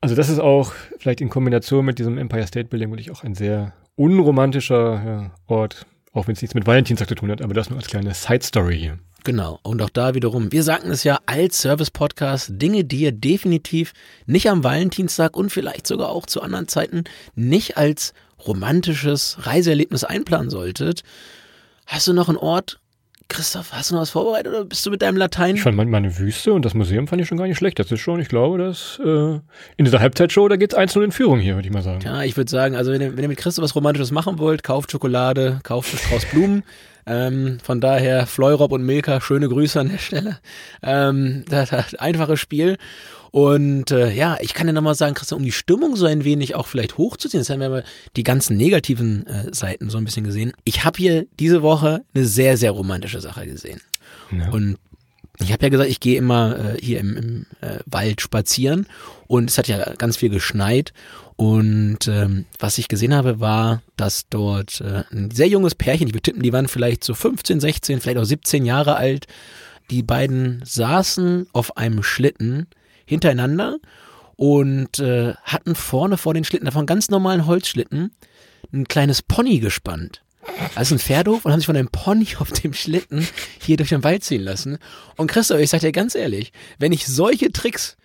Also 0.00 0.16
das 0.16 0.30
ist 0.30 0.40
auch 0.40 0.72
vielleicht 0.98 1.20
in 1.20 1.28
Kombination 1.28 1.84
mit 1.84 2.00
diesem 2.00 2.18
Empire 2.18 2.44
State 2.44 2.70
Building 2.70 2.90
wirklich 2.90 3.12
auch 3.12 3.22
ein 3.22 3.36
sehr 3.36 3.72
unromantischer 3.94 5.02
ja, 5.06 5.30
Ort, 5.46 5.86
auch 6.12 6.26
wenn 6.26 6.34
es 6.34 6.42
nichts 6.42 6.56
mit 6.56 6.66
Valentinstag 6.66 7.06
zu 7.06 7.14
tun 7.14 7.30
hat, 7.30 7.40
aber 7.40 7.54
das 7.54 7.70
nur 7.70 7.78
als 7.78 7.86
kleine 7.86 8.14
Side 8.14 8.42
Story 8.42 8.76
hier. 8.76 8.98
Genau. 9.26 9.58
Und 9.64 9.82
auch 9.82 9.90
da 9.90 10.14
wiederum, 10.14 10.52
wir 10.52 10.62
sagten 10.62 10.88
es 10.88 11.02
ja 11.02 11.18
als 11.26 11.58
Service-Podcast, 11.58 12.50
Dinge, 12.52 12.84
die 12.84 13.00
ihr 13.00 13.10
definitiv 13.10 13.92
nicht 14.24 14.48
am 14.48 14.62
Valentinstag 14.62 15.36
und 15.36 15.50
vielleicht 15.50 15.88
sogar 15.88 16.10
auch 16.10 16.26
zu 16.26 16.42
anderen 16.42 16.68
Zeiten 16.68 17.02
nicht 17.34 17.76
als 17.76 18.14
romantisches 18.46 19.38
Reiseerlebnis 19.40 20.04
einplanen 20.04 20.48
solltet. 20.48 21.02
Hast 21.86 22.06
du 22.06 22.12
noch 22.12 22.28
einen 22.28 22.38
Ort, 22.38 22.78
Christoph, 23.28 23.72
hast 23.72 23.90
du 23.90 23.94
noch 23.94 24.02
was 24.02 24.10
vorbereitet 24.10 24.52
oder 24.52 24.64
bist 24.64 24.86
du 24.86 24.90
mit 24.90 25.02
deinem 25.02 25.16
Latein? 25.16 25.56
Ich 25.56 25.62
fand 25.62 25.76
meine 25.76 26.18
Wüste 26.18 26.52
und 26.52 26.64
das 26.64 26.74
Museum 26.74 27.08
fand 27.08 27.20
ich 27.20 27.28
schon 27.28 27.38
gar 27.38 27.46
nicht 27.46 27.58
schlecht. 27.58 27.78
Das 27.78 27.90
ist 27.90 28.00
schon, 28.00 28.20
ich 28.20 28.28
glaube, 28.28 28.58
dass 28.58 29.00
äh, 29.04 29.40
in 29.76 29.84
dieser 29.84 30.00
Halbzeitshow, 30.00 30.48
da 30.48 30.56
geht's 30.56 30.74
eins 30.74 30.94
in 30.94 31.12
Führung 31.12 31.40
hier, 31.40 31.56
würde 31.56 31.66
ich 31.66 31.74
mal 31.74 31.82
sagen. 31.82 32.00
Ja, 32.02 32.22
ich 32.22 32.36
würde 32.36 32.50
sagen, 32.50 32.76
also 32.76 32.92
wenn 32.92 33.00
ihr, 33.00 33.16
wenn 33.16 33.24
ihr 33.24 33.28
mit 33.28 33.38
Christoph 33.38 33.64
was 33.64 33.74
Romantisches 33.74 34.12
machen 34.12 34.38
wollt, 34.38 34.62
kauft 34.62 34.92
Schokolade, 34.92 35.58
kauft 35.64 35.90
einen 35.90 35.98
Strauß 35.98 36.26
Blumen. 36.26 36.62
Ähm, 37.08 37.58
von 37.62 37.80
daher, 37.80 38.26
Fleurop 38.26 38.72
und 38.72 38.82
Milka, 38.84 39.20
schöne 39.20 39.48
Grüße 39.48 39.78
an 39.78 39.90
der 39.90 39.98
Stelle. 39.98 40.38
Ähm, 40.82 41.44
das, 41.48 41.70
das 41.70 41.94
einfaches 41.94 42.40
Spiel. 42.40 42.78
Und 43.30 43.90
äh, 43.90 44.12
ja, 44.12 44.36
ich 44.40 44.54
kann 44.54 44.66
dir 44.66 44.72
nochmal 44.72 44.94
sagen, 44.94 45.14
Christian, 45.14 45.38
um 45.40 45.44
die 45.44 45.52
Stimmung 45.52 45.96
so 45.96 46.06
ein 46.06 46.24
wenig 46.24 46.54
auch 46.54 46.66
vielleicht 46.66 46.98
hochzuziehen, 46.98 47.40
das 47.40 47.50
haben 47.50 47.60
wir 47.60 47.66
aber 47.66 47.82
die 48.16 48.22
ganzen 48.22 48.56
negativen 48.56 49.26
äh, 49.26 49.54
Seiten 49.54 49.90
so 49.90 49.98
ein 49.98 50.04
bisschen 50.04 50.24
gesehen. 50.24 50.52
Ich 50.64 50.84
habe 50.84 50.96
hier 50.98 51.26
diese 51.38 51.62
Woche 51.62 52.02
eine 52.14 52.24
sehr, 52.24 52.56
sehr 52.56 52.70
romantische 52.70 53.20
Sache 53.20 53.46
gesehen. 53.46 53.80
Ja. 54.30 54.50
Und 54.50 54.78
ich 55.38 55.52
habe 55.52 55.64
ja 55.64 55.68
gesagt, 55.68 55.90
ich 55.90 56.00
gehe 56.00 56.16
immer 56.16 56.58
äh, 56.58 56.80
hier 56.80 57.00
im, 57.00 57.16
im 57.16 57.46
äh, 57.60 57.78
Wald 57.86 58.20
spazieren 58.20 58.86
und 59.26 59.50
es 59.50 59.58
hat 59.58 59.68
ja 59.68 59.92
ganz 59.94 60.16
viel 60.16 60.30
geschneit. 60.30 60.92
Und 61.36 62.08
ähm, 62.08 62.46
was 62.58 62.78
ich 62.78 62.88
gesehen 62.88 63.14
habe, 63.14 63.40
war, 63.40 63.82
dass 63.96 64.28
dort 64.30 64.80
äh, 64.80 65.04
ein 65.12 65.30
sehr 65.30 65.48
junges 65.48 65.74
Pärchen, 65.74 66.08
die 66.08 66.18
tippen, 66.18 66.42
die 66.42 66.52
waren 66.52 66.68
vielleicht 66.68 67.04
so 67.04 67.14
15, 67.14 67.60
16, 67.60 68.00
vielleicht 68.00 68.18
auch 68.18 68.24
17 68.24 68.64
Jahre 68.64 68.96
alt, 68.96 69.26
die 69.90 70.02
beiden 70.02 70.62
saßen 70.64 71.46
auf 71.52 71.76
einem 71.76 72.02
Schlitten 72.02 72.66
hintereinander 73.06 73.78
und 74.36 74.98
äh, 74.98 75.34
hatten 75.42 75.74
vorne 75.74 76.18
vor 76.18 76.34
den 76.34 76.44
Schlitten, 76.44 76.66
davon 76.66 76.86
ganz 76.86 77.08
normalen 77.08 77.46
Holzschlitten, 77.46 78.12
ein 78.72 78.86
kleines 78.86 79.22
Pony 79.22 79.60
gespannt. 79.60 80.22
Also 80.74 80.94
ein 80.94 80.98
Pferdhof 80.98 81.44
und 81.44 81.52
haben 81.52 81.60
sich 81.60 81.66
von 81.66 81.76
einem 81.76 81.88
Pony 81.88 82.28
auf 82.38 82.52
dem 82.52 82.72
Schlitten 82.72 83.26
hier 83.60 83.76
durch 83.76 83.88
den 83.88 84.04
Wald 84.04 84.22
ziehen 84.22 84.42
lassen. 84.42 84.78
Und 85.16 85.30
Christoph, 85.30 85.58
ich 85.60 85.70
sag 85.70 85.80
dir 85.80 85.92
ganz 85.92 86.14
ehrlich, 86.14 86.52
wenn 86.78 86.92
ich 86.92 87.06
solche 87.06 87.50
Tricks 87.50 87.96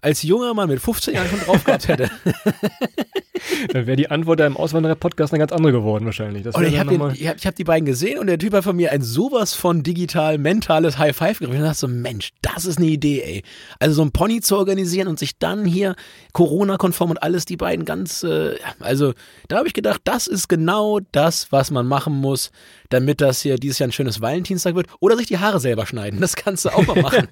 als 0.00 0.22
junger 0.22 0.54
Mann 0.54 0.68
mit 0.68 0.80
15 0.80 1.14
Jahren 1.14 1.28
schon 1.28 1.40
drauf 1.40 1.64
gehabt 1.64 1.88
hätte. 1.88 2.10
dann 3.72 3.86
wäre 3.86 3.96
die 3.96 4.10
Antwort 4.10 4.40
da 4.40 4.46
im 4.46 4.56
Auswanderer-Podcast 4.56 5.32
eine 5.32 5.38
ganz 5.38 5.52
andere 5.52 5.72
geworden 5.72 6.04
wahrscheinlich. 6.04 6.42
Das 6.42 6.56
ich 6.60 6.78
habe 6.78 6.98
hab, 6.98 7.44
hab 7.44 7.54
die 7.54 7.64
beiden 7.64 7.86
gesehen 7.86 8.18
und 8.18 8.26
der 8.26 8.38
Typ 8.38 8.52
hat 8.52 8.64
von 8.64 8.76
mir 8.76 8.92
ein 8.92 9.02
sowas 9.02 9.54
von 9.54 9.82
digital 9.82 10.38
mentales 10.38 10.98
High 10.98 11.16
Five 11.16 11.38
gegriffen. 11.38 11.60
Und 11.60 11.66
ich 11.66 11.70
dachte 11.70 11.80
so, 11.80 11.88
Mensch, 11.88 12.32
das 12.42 12.64
ist 12.64 12.78
eine 12.78 12.86
Idee, 12.86 13.22
ey. 13.22 13.42
Also 13.78 13.96
so 13.96 14.02
ein 14.02 14.12
Pony 14.12 14.40
zu 14.40 14.56
organisieren 14.56 15.08
und 15.08 15.18
sich 15.18 15.38
dann 15.38 15.64
hier 15.64 15.96
Corona-konform 16.32 17.10
und 17.10 17.22
alles, 17.22 17.44
die 17.44 17.56
beiden 17.56 17.84
ganz, 17.84 18.22
äh, 18.22 18.56
also 18.78 19.14
da 19.48 19.58
habe 19.58 19.68
ich 19.68 19.74
gedacht, 19.74 20.00
das 20.04 20.26
ist 20.26 20.48
genau 20.48 21.00
das, 21.12 21.50
was 21.52 21.70
man 21.70 21.86
machen 21.86 22.14
muss, 22.14 22.50
damit 22.88 23.20
das 23.20 23.42
hier 23.42 23.56
dieses 23.56 23.78
Jahr 23.78 23.88
ein 23.88 23.92
schönes 23.92 24.20
Valentinstag 24.20 24.74
wird. 24.74 24.86
Oder 25.00 25.16
sich 25.16 25.26
die 25.26 25.38
Haare 25.38 25.60
selber 25.60 25.86
schneiden. 25.86 26.20
Das 26.20 26.36
kannst 26.36 26.64
du 26.64 26.70
auch 26.70 26.86
mal 26.86 27.00
machen. 27.02 27.28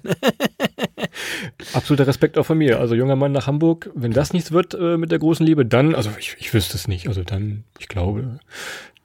Absoluter 1.73 2.07
Respekt 2.07 2.37
auch 2.37 2.45
von 2.45 2.57
mir. 2.57 2.79
Also 2.79 2.95
junger 2.95 3.15
Mann 3.15 3.31
nach 3.31 3.47
Hamburg, 3.47 3.89
wenn 3.93 4.11
das 4.11 4.33
nichts 4.33 4.51
wird 4.51 4.73
äh, 4.73 4.97
mit 4.97 5.11
der 5.11 5.19
großen 5.19 5.45
Liebe, 5.45 5.65
dann, 5.65 5.95
also 5.95 6.09
ich, 6.19 6.35
ich 6.39 6.53
wüsste 6.53 6.75
es 6.75 6.87
nicht. 6.87 7.07
Also 7.07 7.23
dann, 7.23 7.63
ich 7.79 7.87
glaube, 7.87 8.39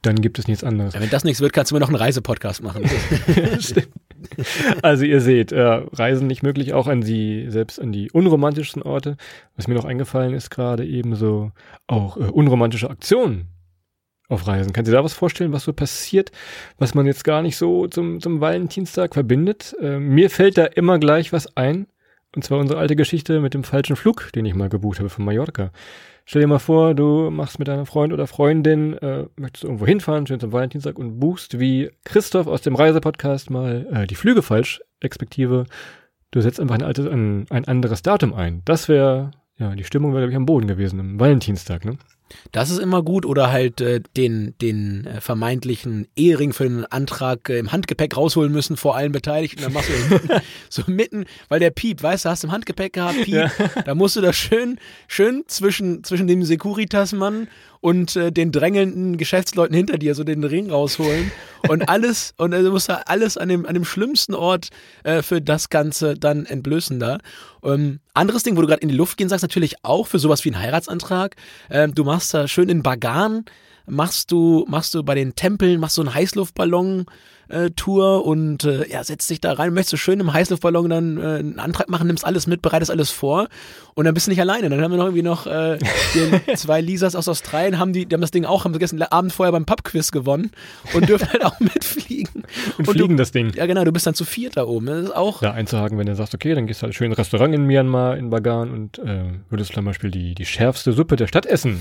dann 0.03 0.21
gibt 0.21 0.39
es 0.39 0.49
nichts 0.49 0.65
anderes. 0.65 0.95
Ja, 0.95 1.01
wenn 1.01 1.11
das 1.11 1.25
nichts 1.25 1.41
wird, 1.41 1.53
kannst 1.53 1.71
du 1.71 1.77
mir 1.77 1.81
noch 1.81 1.89
einen 1.89 1.97
Reisepodcast 1.97 2.63
machen. 2.63 2.85
Stimmt. 3.59 3.89
Also 4.83 5.05
ihr 5.05 5.21
seht, 5.21 5.53
äh, 5.53 5.61
Reisen 5.61 6.27
nicht 6.27 6.43
möglich, 6.43 6.73
auch 6.73 6.87
an 6.87 7.01
die, 7.01 7.47
selbst 7.49 7.81
an 7.81 7.93
die 7.93 8.11
unromantischsten 8.11 8.83
Orte. 8.83 9.17
Was 9.57 9.69
mir 9.69 9.75
noch 9.75 9.85
eingefallen 9.85 10.35
ist 10.35 10.51
gerade 10.51 10.85
ebenso 10.85 11.53
auch 11.87 12.17
äh, 12.17 12.21
unromantische 12.21 12.91
Aktionen 12.91 13.49
auf 14.29 14.47
Reisen. 14.47 14.73
Kannst 14.73 14.89
du 14.89 14.93
dir 14.93 14.99
da 14.99 15.05
was 15.05 15.13
vorstellen, 15.13 15.53
was 15.53 15.65
so 15.65 15.73
passiert, 15.73 16.33
was 16.79 16.95
man 16.95 17.07
jetzt 17.07 17.25
gar 17.25 17.43
nicht 17.43 17.57
so 17.57 17.87
zum, 17.89 18.21
zum 18.21 18.41
Valentinstag 18.41 19.15
verbindet? 19.15 19.75
Äh, 19.81 19.99
mir 19.99 20.31
fällt 20.31 20.59
da 20.59 20.65
immer 20.65 20.99
gleich 20.99 21.33
was 21.33 21.57
ein. 21.57 21.87
Und 22.35 22.43
zwar 22.43 22.59
unsere 22.59 22.81
alte 22.81 22.97
Geschichte 22.97 23.41
mit 23.41 23.55
dem 23.55 23.63
falschen 23.63 23.95
Flug, 23.95 24.33
den 24.33 24.45
ich 24.45 24.55
mal 24.55 24.69
gebucht 24.69 24.99
habe 24.99 25.09
von 25.09 25.25
Mallorca. 25.25 25.71
Stell 26.25 26.41
dir 26.41 26.49
mal 26.49 26.59
vor, 26.59 26.95
du 26.95 27.31
machst 27.31 27.59
mit 27.59 27.69
deiner 27.69 27.87
Freund 27.87 28.13
oder 28.13 28.27
Freundin, 28.27 28.95
äh, 28.95 29.27
möchtest 29.37 29.65
irgendwo 29.65 29.87
hinfahren, 29.87 30.27
schön 30.27 30.41
zum 30.41 30.53
Valentinstag 30.53 30.99
und 30.99 31.21
buchst 31.21 31.61
wie 31.61 31.91
Christoph 32.05 32.47
aus 32.47 32.63
dem 32.63 32.75
Reisepodcast 32.75 33.51
mal 33.51 33.87
äh, 33.93 34.07
die 34.07 34.15
Flüge 34.17 34.43
falsch, 34.43 34.81
respektive 35.03 35.67
du 36.35 36.41
setzt 36.41 36.59
einfach 36.59 36.75
ein, 36.75 36.83
altes, 36.83 37.07
ein, 37.07 37.47
ein 37.51 37.67
anderes 37.67 38.03
Datum 38.03 38.35
ein. 38.35 38.63
Das 38.65 38.89
wäre, 38.89 39.31
ja, 39.57 39.75
die 39.75 39.85
Stimmung 39.85 40.13
wäre, 40.13 40.23
glaube 40.23 40.33
ich, 40.33 40.37
am 40.37 40.47
Boden 40.47 40.67
gewesen, 40.67 40.99
am 40.99 41.21
Valentinstag, 41.21 41.85
ne? 41.85 41.97
Das 42.53 42.71
ist 42.71 42.79
immer 42.79 43.03
gut 43.03 43.27
oder 43.27 43.51
halt 43.51 43.81
äh, 43.81 44.01
den, 44.17 44.55
den 44.61 45.07
äh, 45.07 45.21
vermeintlichen 45.21 46.09
Ehering 46.17 46.53
für 46.53 46.65
den 46.65 46.85
Antrag 46.87 47.49
äh, 47.49 47.59
im 47.59 47.73
Handgepäck 47.73 48.17
rausholen 48.17 48.53
müssen 48.53 48.77
vor 48.77 48.97
allen 48.97 49.13
Beteiligten. 49.13 49.63
Dann 49.63 49.73
machst 49.73 49.91
du 49.91 50.15
mitten, 50.15 50.29
so 50.69 50.83
mitten, 50.87 51.25
weil 51.49 51.61
der 51.61 51.71
Piep, 51.71 52.03
weißt 52.03 52.25
du, 52.25 52.29
hast 52.31 52.43
du 52.43 52.49
im 52.49 52.53
Handgepäck 52.53 52.95
gehabt, 52.95 53.23
Piep, 53.23 53.35
ja. 53.35 53.51
da 53.85 53.95
musst 53.95 54.17
du 54.17 54.21
da 54.21 54.33
schön, 54.33 54.79
schön 55.09 55.45
zwischen, 55.47 56.05
zwischen 56.05 56.27
dem 56.27 56.43
Securitas-Mann 56.43 57.49
und 57.85 58.17
äh, 58.17 58.33
den 58.33 58.51
drängelnden 58.51 59.19
Geschäftsleuten 59.19 59.77
hinter 59.77 59.99
dir 59.99 60.15
so 60.15 60.25
den 60.25 60.43
Ring 60.43 60.71
rausholen 60.71 61.31
und 61.69 61.87
alles 61.87 62.33
und 62.39 62.55
also 62.55 62.71
musst 62.71 62.89
du 62.89 63.07
alles 63.07 63.37
an 63.37 63.51
dem 63.51 63.67
an 63.67 63.75
dem 63.75 63.85
schlimmsten 63.85 64.35
Ort 64.35 64.71
äh, 65.03 65.21
für 65.21 65.43
das 65.43 65.69
Ganze 65.69 66.15
dann 66.15 66.47
entblößen 66.47 66.99
da. 66.99 67.19
Ähm, 67.63 68.01
anderes 68.15 68.43
Ding, 68.43 68.57
wo 68.57 68.63
du 68.63 68.69
gerade 68.69 68.81
in 68.81 68.89
die 68.89 68.97
Luft 68.97 69.19
gehen 69.19 69.29
sagst, 69.29 69.43
natürlich 69.43 69.85
auch 69.85 70.07
für 70.07 70.19
sowas 70.19 70.47
wie 70.47 70.49
einen 70.49 70.63
Heiratsantrag. 70.63 71.37
Ähm, 71.69 71.95
du 71.95 72.05
machst 72.05 72.33
da 72.33 72.49
schön 72.49 72.71
in 72.71 72.83
Bagan 72.83 73.45
machst 73.87 74.33
du, 74.33 74.65
machst 74.67 74.95
du 74.95 75.03
bei 75.03 75.15
den 75.15 75.35
Tempeln, 75.35 75.79
machst 75.79 75.99
du 75.99 76.03
einen 76.03 76.15
Heißluftballon 76.15 77.05
äh, 77.55 77.71
Tour 77.71 78.27
und 78.27 78.65
äh, 78.65 78.89
ja, 78.91 79.03
setzt 79.05 79.31
dich 79.31 79.41
da 79.41 79.53
rein, 79.53 79.73
möchtest 79.73 79.95
du 79.95 79.97
schön 79.97 80.21
im 80.21 80.33
Heißluftballon 80.33 80.91
dann 80.91 81.19
äh, 81.19 81.21
einen 81.21 81.59
Antrag 81.59 81.89
machen, 81.89 82.07
nimmst 82.07 82.25
alles 82.25 82.47
mit, 82.47 82.61
bereitest 82.63 82.91
alles 82.91 83.11
vor 83.11 83.49
und 83.95 84.05
dann 84.05 84.15
bist 84.15 84.27
du 84.27 84.31
nicht 84.31 84.41
alleine. 84.41 84.69
Dann 84.69 84.83
haben 84.83 84.91
wir 84.91 84.99
noch 84.99 85.07
irgendwie 85.07 85.23
noch 85.23 85.47
äh, 85.47 85.79
zwei 86.57 86.81
Lisas 86.81 87.15
aus 87.15 87.29
Australien, 87.29 87.79
haben 87.79 87.93
die, 87.93 88.07
die 88.07 88.15
haben 88.15 88.21
das 88.21 88.33
Ding 88.33 88.45
auch, 88.45 88.65
haben 88.65 88.77
gestern 88.79 89.01
Abend 89.03 89.33
vorher 89.33 89.53
beim 89.53 89.65
Pubquiz 89.65 90.11
gewonnen 90.11 90.51
und 90.93 91.09
dürfen 91.09 91.29
halt 91.31 91.45
auch 91.45 91.59
mitfliegen. 91.61 92.45
Und, 92.79 92.89
und 92.89 92.95
fliegen 92.95 93.17
du, 93.17 93.23
das 93.23 93.33
Ding. 93.33 93.53
Ja, 93.55 93.67
genau, 93.67 93.85
du 93.85 93.93
bist 93.93 94.07
dann 94.07 94.15
zu 94.15 94.25
viert 94.25 94.57
da 94.57 94.65
oben. 94.65 94.87
Das 94.87 95.05
ist 95.05 95.17
auch. 95.17 95.43
Ja, 95.43 95.53
einzuhaken, 95.53 95.97
wenn 95.99 96.07
du 96.07 96.15
sagst, 96.15 96.35
okay, 96.35 96.55
dann 96.55 96.67
gehst 96.67 96.83
du 96.83 96.85
halt 96.85 96.95
schön 96.95 97.11
ins 97.11 97.19
Restaurant 97.19 97.55
in 97.55 97.65
Myanmar, 97.65 98.17
in 98.17 98.31
Bagan 98.31 98.73
und 98.73 98.99
äh, 98.99 99.25
würdest 99.49 99.73
zum 99.73 99.85
Beispiel 99.85 100.11
die, 100.11 100.35
die 100.35 100.45
schärfste 100.45 100.93
Suppe 100.93 101.17
der 101.17 101.29
Stadt 101.29 101.47
essen. 101.47 101.81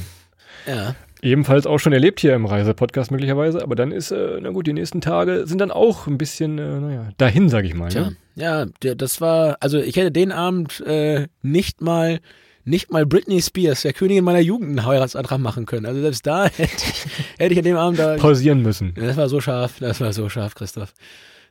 Ja. 0.67 0.96
Ebenfalls 1.22 1.65
auch 1.65 1.77
schon 1.77 1.93
erlebt 1.93 2.20
hier 2.20 2.36
im 2.36 2.46
Reisepodcast 2.46 3.10
möglicherweise, 3.12 3.62
aber 3.63 3.75
dann 3.75 3.91
ist, 3.91 4.12
äh, 4.12 4.39
na 4.41 4.50
gut, 4.50 4.67
die 4.67 4.74
nächsten 4.74 5.00
Tage 5.00 5.48
sind 5.48 5.60
dann 5.60 5.72
auch 5.72 6.05
ein 6.08 6.17
bisschen, 6.17 6.58
äh, 6.58 6.79
naja, 6.79 7.10
dahin, 7.17 7.48
sag 7.48 7.63
ich 7.63 7.74
mal. 7.74 7.89
Tja, 7.89 8.10
ne? 8.10 8.17
ja, 8.36 8.65
der, 8.82 8.96
das 8.96 9.22
war, 9.22 9.58
also 9.62 9.79
ich 9.79 9.96
hätte 9.96 10.12
den 10.12 10.34
Abend 10.34 10.82
äh, 10.82 11.27
nicht 11.41 11.82
mal 11.82 12.20
nicht 12.65 12.91
mal 12.91 13.05
Britney 13.05 13.41
Spears, 13.41 13.82
der 13.82 13.93
Königin 13.93 14.24
meiner 14.24 14.39
Jugend, 14.39 14.70
einen 14.70 14.86
Heiratsantrag 14.86 15.39
machen 15.39 15.65
können. 15.65 15.86
Also 15.86 16.01
selbst 16.01 16.25
da 16.25 16.46
hätte 16.58 16.63
ich, 16.63 17.05
hätte 17.38 17.53
ich 17.53 17.60
an 17.60 17.65
dem 17.65 17.77
Abend 17.77 18.00
da 18.00 18.15
pausieren 18.15 18.62
müssen. 18.62 18.93
Das 18.96 19.17
war 19.17 19.29
so 19.29 19.41
scharf, 19.41 19.79
das 19.79 20.00
war 20.00 20.13
so 20.13 20.29
scharf, 20.29 20.55
Christoph. 20.55 20.93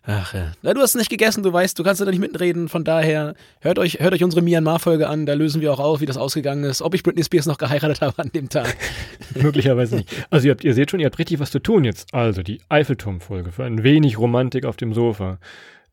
Ach 0.04 0.34
ja. 0.34 0.52
Na, 0.62 0.74
du 0.74 0.80
hast 0.80 0.96
nicht 0.96 1.10
gegessen, 1.10 1.44
du 1.44 1.52
weißt, 1.52 1.78
du 1.78 1.84
kannst 1.84 2.00
da 2.00 2.04
nicht 2.04 2.18
mitreden. 2.18 2.68
Von 2.68 2.82
daher, 2.82 3.34
hört 3.60 3.78
euch, 3.78 4.00
hört 4.00 4.12
euch 4.12 4.24
unsere 4.24 4.42
Myanmar-Folge 4.42 5.08
an, 5.08 5.26
da 5.26 5.34
lösen 5.34 5.60
wir 5.60 5.72
auch 5.72 5.78
auf, 5.78 6.00
wie 6.00 6.06
das 6.06 6.16
ausgegangen 6.16 6.64
ist, 6.64 6.82
ob 6.82 6.94
ich 6.94 7.04
Britney 7.04 7.22
Spears 7.22 7.46
noch 7.46 7.58
geheiratet 7.58 8.00
habe 8.00 8.18
an 8.20 8.30
dem 8.34 8.48
Tag. 8.48 8.76
Möglicherweise 9.40 9.96
nicht. 9.96 10.26
Also 10.30 10.48
ihr, 10.48 10.52
habt, 10.52 10.64
ihr 10.64 10.74
seht 10.74 10.90
schon, 10.90 10.98
ihr 10.98 11.06
habt 11.06 11.18
richtig 11.20 11.38
was 11.38 11.52
zu 11.52 11.60
tun 11.60 11.84
jetzt. 11.84 12.12
Also 12.12 12.42
die 12.42 12.60
Eiffelturm-Folge 12.68 13.52
für 13.52 13.64
ein 13.64 13.84
wenig 13.84 14.18
Romantik 14.18 14.64
auf 14.64 14.76
dem 14.76 14.92
Sofa. 14.92 15.38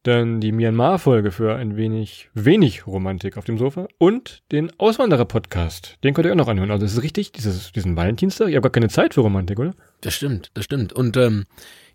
Dann 0.04 0.40
die 0.40 0.54
Myanmar-Folge 0.54 1.32
für 1.32 1.56
ein 1.56 1.76
wenig, 1.76 2.30
wenig 2.34 2.88
Romantik 2.88 3.36
auf 3.36 3.44
dem 3.44 3.58
Sofa. 3.58 3.88
Und 3.98 4.44
den 4.54 4.72
Auswanderer-Podcast. 4.80 5.98
Den 6.06 6.14
könnt 6.14 6.26
ihr 6.26 6.32
auch 6.32 6.38
noch 6.38 6.48
anhören. 6.48 6.72
Also 6.72 6.86
es 6.86 6.94
ist 6.94 7.04
richtig, 7.04 7.34
dieses, 7.34 7.74
diesen 7.74 7.98
Valentinstag. 7.98 8.48
Ihr 8.48 8.56
habt 8.56 8.64
gar 8.64 8.72
keine 8.72 8.88
Zeit 8.88 9.14
für 9.14 9.22
Romantik, 9.22 9.60
oder? 9.60 9.74
Das 10.00 10.14
stimmt, 10.14 10.52
das 10.54 10.64
stimmt. 10.64 10.94
Und 10.94 11.18
ähm, 11.18 11.46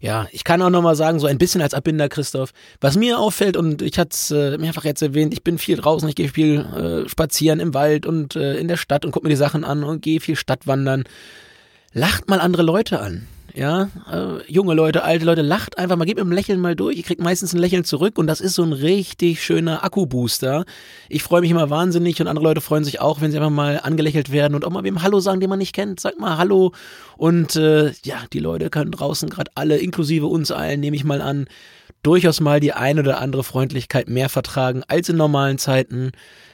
ja, 0.01 0.27
ich 0.33 0.45
kann 0.45 0.61
auch 0.61 0.69
nochmal 0.69 0.97
sagen, 0.97 1.19
so 1.19 1.27
ein 1.27 1.39
bisschen 1.39 1.63
als 1.63 1.73
Abbinder, 1.73 2.11
Christoph, 2.11 2.53
was 2.79 2.99
mir 2.99 3.19
auffällt, 3.19 3.57
und 3.57 3.81
ich 3.81 3.99
hatte 3.99 4.11
es 4.13 4.31
äh, 4.31 4.59
mehrfach 4.59 4.85
jetzt 4.85 5.01
erwähnt, 5.01 5.33
ich 5.33 5.43
bin 5.43 5.57
viel 5.57 5.79
draußen, 5.79 6.07
ich 6.07 6.15
gehe 6.15 6.29
viel 6.29 6.61
äh, 6.61 7.09
spazieren 7.09 7.59
im 7.59 7.73
Wald 7.73 8.05
und 8.05 8.37
äh, 8.37 8.59
in 8.59 8.69
der 8.69 8.77
Stadt 8.77 9.07
und 9.07 9.13
gucke 9.13 9.25
mir 9.25 9.31
die 9.31 9.37
Sachen 9.37 9.65
an 9.65 9.83
und 9.83 10.03
gehe 10.03 10.21
viel 10.21 10.37
Stadtwandern. 10.37 11.05
Lacht 11.95 12.29
mal 12.29 12.41
andere 12.41 12.65
Leute 12.65 13.01
an 13.01 13.27
ja, 13.57 13.89
äh, 14.11 14.53
junge 14.53 14.75
Leute, 14.75 15.05
alte 15.05 15.25
Leute, 15.25 15.43
lacht 15.43 15.79
einfach 15.79 15.97
mal, 15.97 16.07
gebt 16.07 16.17
mit 16.17 16.23
einem 16.23 16.33
Lächeln 16.33 16.61
mal 16.61 16.75
durch, 16.75 16.97
ihr 16.97 17.05
kriegt 17.05 17.23
meistens 17.23 17.53
ein 17.53 17.61
Lächeln 17.61 17.85
zurück 17.85 18.19
und 18.19 18.27
das 18.27 18.41
ist 18.41 18.57
so 18.57 18.65
ein 18.65 18.73
richtig 18.73 19.45
schöner 19.45 19.85
Akkubooster. 19.85 20.65
Ich 21.09 21.23
freue 21.23 21.41
mich 21.41 21.53
immer 21.53 21.71
wahnsinnig 21.71 22.21
und 22.21 22.27
andere 22.27 22.45
Leute 22.45 22.61
freuen 22.61 22.83
sich 22.83 23.01
auch, 23.01 23.21
wenn 23.21 23.31
sie 23.31 23.37
einfach 23.37 23.51
mal 23.51 23.79
angelächelt 23.81 24.33
werden 24.33 24.57
und 24.57 24.65
auch 24.65 24.71
mal 24.71 24.83
wem 24.83 25.03
Hallo 25.03 25.21
sagen, 25.21 25.39
den 25.39 25.51
man 25.51 25.61
nicht 25.61 25.73
kennt, 25.73 26.01
sagt 26.01 26.19
mal 26.19 26.37
Hallo 26.37 26.73
und 27.17 27.55
äh, 27.55 27.93
ja, 28.03 28.25
die 28.33 28.41
Leute 28.41 28.71
können 28.71 28.91
draußen 28.91 29.31
gerade 29.31 29.53
alle, 29.55 29.79
inklusive 29.79 30.27
uns 30.27 30.51
allen, 30.51 30.81
nehme 30.81 30.97
ich 30.97 31.05
mal 31.05 31.23
an, 31.23 31.47
durchaus 32.03 32.41
mal 32.41 32.59
die 32.59 32.73
ein 32.73 32.99
oder 32.99 33.21
andere 33.21 33.45
Freundlichkeit 33.45 34.09
mehr 34.09 34.29
vertragen 34.29 34.83
als 34.89 35.09
in 35.09 35.17
normalen 35.17 35.59
Zeiten. 35.59 36.11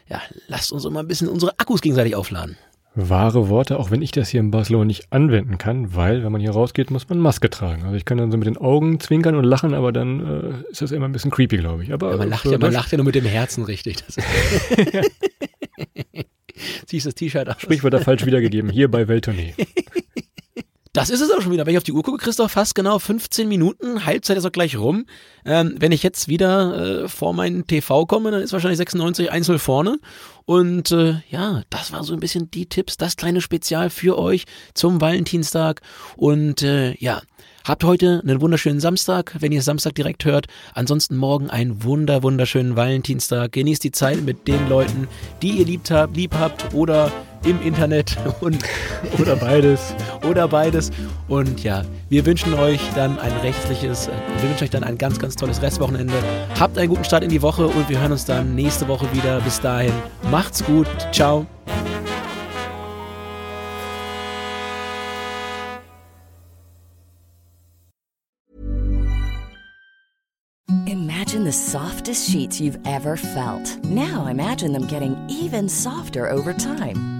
Ja, 0.06 0.20
lasst 0.48 0.70
uns 0.70 0.84
immer 0.84 1.00
ein 1.00 1.08
bisschen 1.08 1.28
unsere 1.28 1.58
Akkus 1.58 1.80
gegenseitig 1.80 2.14
aufladen. 2.14 2.58
Wahre 2.94 3.48
Worte, 3.48 3.78
auch 3.78 3.90
wenn 3.92 4.02
ich 4.02 4.10
das 4.10 4.28
hier 4.28 4.40
in 4.40 4.50
Barcelona 4.50 4.84
nicht 4.84 5.12
anwenden 5.12 5.58
kann, 5.58 5.94
weil, 5.94 6.24
wenn 6.24 6.32
man 6.32 6.40
hier 6.40 6.50
rausgeht, 6.50 6.90
muss 6.90 7.08
man 7.08 7.20
Maske 7.20 7.48
tragen. 7.48 7.84
Also 7.84 7.94
ich 7.94 8.04
kann 8.04 8.18
dann 8.18 8.32
so 8.32 8.38
mit 8.38 8.46
den 8.46 8.56
Augen 8.56 8.98
zwinkern 8.98 9.36
und 9.36 9.44
lachen, 9.44 9.74
aber 9.74 9.92
dann 9.92 10.64
äh, 10.66 10.70
ist 10.70 10.82
das 10.82 10.90
immer 10.90 11.06
ein 11.06 11.12
bisschen 11.12 11.30
creepy, 11.30 11.58
glaube 11.58 11.84
ich. 11.84 11.92
Aber 11.92 12.10
ja, 12.10 12.16
man, 12.16 12.28
lacht 12.28 12.46
ja, 12.46 12.58
man 12.58 12.72
lacht 12.72 12.90
ja 12.90 12.98
nur 12.98 13.06
mit 13.06 13.14
dem 13.14 13.24
Herzen 13.24 13.62
richtig. 13.64 13.98
Ziehst 16.86 17.06
das 17.06 17.14
T-Shirt 17.14 17.48
aus. 17.48 17.60
Sprichwörter 17.60 18.00
falsch 18.00 18.26
wiedergegeben, 18.26 18.70
hier 18.70 18.90
bei 18.90 19.06
Welttournee. 19.06 19.54
Das 20.92 21.08
ist 21.08 21.20
es 21.20 21.30
auch 21.30 21.40
schon 21.40 21.52
wieder. 21.52 21.66
Wenn 21.66 21.72
ich 21.72 21.78
auf 21.78 21.84
die 21.84 21.92
Uhr 21.92 22.02
gucke, 22.02 22.18
Christoph, 22.18 22.50
fast 22.50 22.74
genau 22.74 22.98
15 22.98 23.48
Minuten. 23.48 24.06
Halbzeit 24.06 24.36
ist 24.36 24.44
auch 24.44 24.50
gleich 24.50 24.76
rum. 24.76 25.06
Ähm, 25.44 25.76
wenn 25.78 25.92
ich 25.92 26.02
jetzt 26.02 26.26
wieder 26.26 27.04
äh, 27.04 27.08
vor 27.08 27.32
meinen 27.32 27.64
TV 27.68 28.06
komme, 28.06 28.32
dann 28.32 28.42
ist 28.42 28.52
wahrscheinlich 28.52 28.78
96 28.78 29.30
1 29.30 29.52
vorne. 29.58 30.00
Und 30.50 30.90
äh, 30.90 31.22
ja, 31.30 31.62
das 31.70 31.92
war 31.92 32.02
so 32.02 32.12
ein 32.12 32.18
bisschen 32.18 32.50
die 32.50 32.66
Tipps, 32.66 32.96
das 32.96 33.14
kleine 33.14 33.40
Spezial 33.40 33.88
für 33.88 34.18
euch 34.18 34.46
zum 34.74 35.00
Valentinstag. 35.00 35.80
Und 36.16 36.62
äh, 36.62 36.96
ja, 36.96 37.22
Habt 37.62 37.84
heute 37.84 38.20
einen 38.24 38.40
wunderschönen 38.40 38.80
Samstag, 38.80 39.36
wenn 39.38 39.52
ihr 39.52 39.62
Samstag 39.62 39.94
direkt 39.94 40.24
hört. 40.24 40.46
Ansonsten 40.74 41.16
morgen 41.16 41.50
einen 41.50 41.84
wunder, 41.84 42.22
wunderschönen 42.22 42.74
Valentinstag. 42.74 43.52
Genießt 43.52 43.84
die 43.84 43.92
Zeit 43.92 44.22
mit 44.22 44.48
den 44.48 44.68
Leuten, 44.68 45.08
die 45.42 45.58
ihr 45.58 45.66
liebt 45.66 45.90
habt, 45.90 46.16
lieb 46.16 46.34
habt 46.34 46.72
oder 46.74 47.12
im 47.44 47.60
Internet 47.62 48.16
und 48.40 48.58
oder 49.18 49.36
beides. 49.36 49.94
Oder 50.28 50.48
beides. 50.48 50.90
Und 51.28 51.62
ja, 51.62 51.82
wir 52.08 52.26
wünschen 52.26 52.54
euch 52.54 52.80
dann 52.94 53.18
ein 53.18 53.32
rechtliches, 53.38 54.08
äh, 54.08 54.12
wir 54.38 54.48
wünschen 54.48 54.64
euch 54.64 54.70
dann 54.70 54.84
ein 54.84 54.98
ganz, 54.98 55.18
ganz 55.18 55.36
tolles 55.36 55.62
Restwochenende. 55.62 56.14
Habt 56.58 56.78
einen 56.78 56.88
guten 56.88 57.04
Start 57.04 57.24
in 57.24 57.30
die 57.30 57.42
Woche 57.42 57.66
und 57.66 57.88
wir 57.88 58.00
hören 58.00 58.12
uns 58.12 58.24
dann 58.24 58.54
nächste 58.54 58.88
Woche 58.88 59.06
wieder. 59.12 59.40
Bis 59.40 59.60
dahin, 59.60 59.92
macht's 60.30 60.64
gut. 60.64 60.86
Ciao. 61.12 61.46
Imagine 70.86 71.44
the 71.44 71.52
softest 71.52 72.28
sheets 72.28 72.60
you've 72.60 72.78
ever 72.84 73.16
felt. 73.16 73.78
Now 73.84 74.26
imagine 74.26 74.72
them 74.72 74.86
getting 74.88 75.16
even 75.28 75.68
softer 75.68 76.28
over 76.28 76.52
time. 76.52 77.19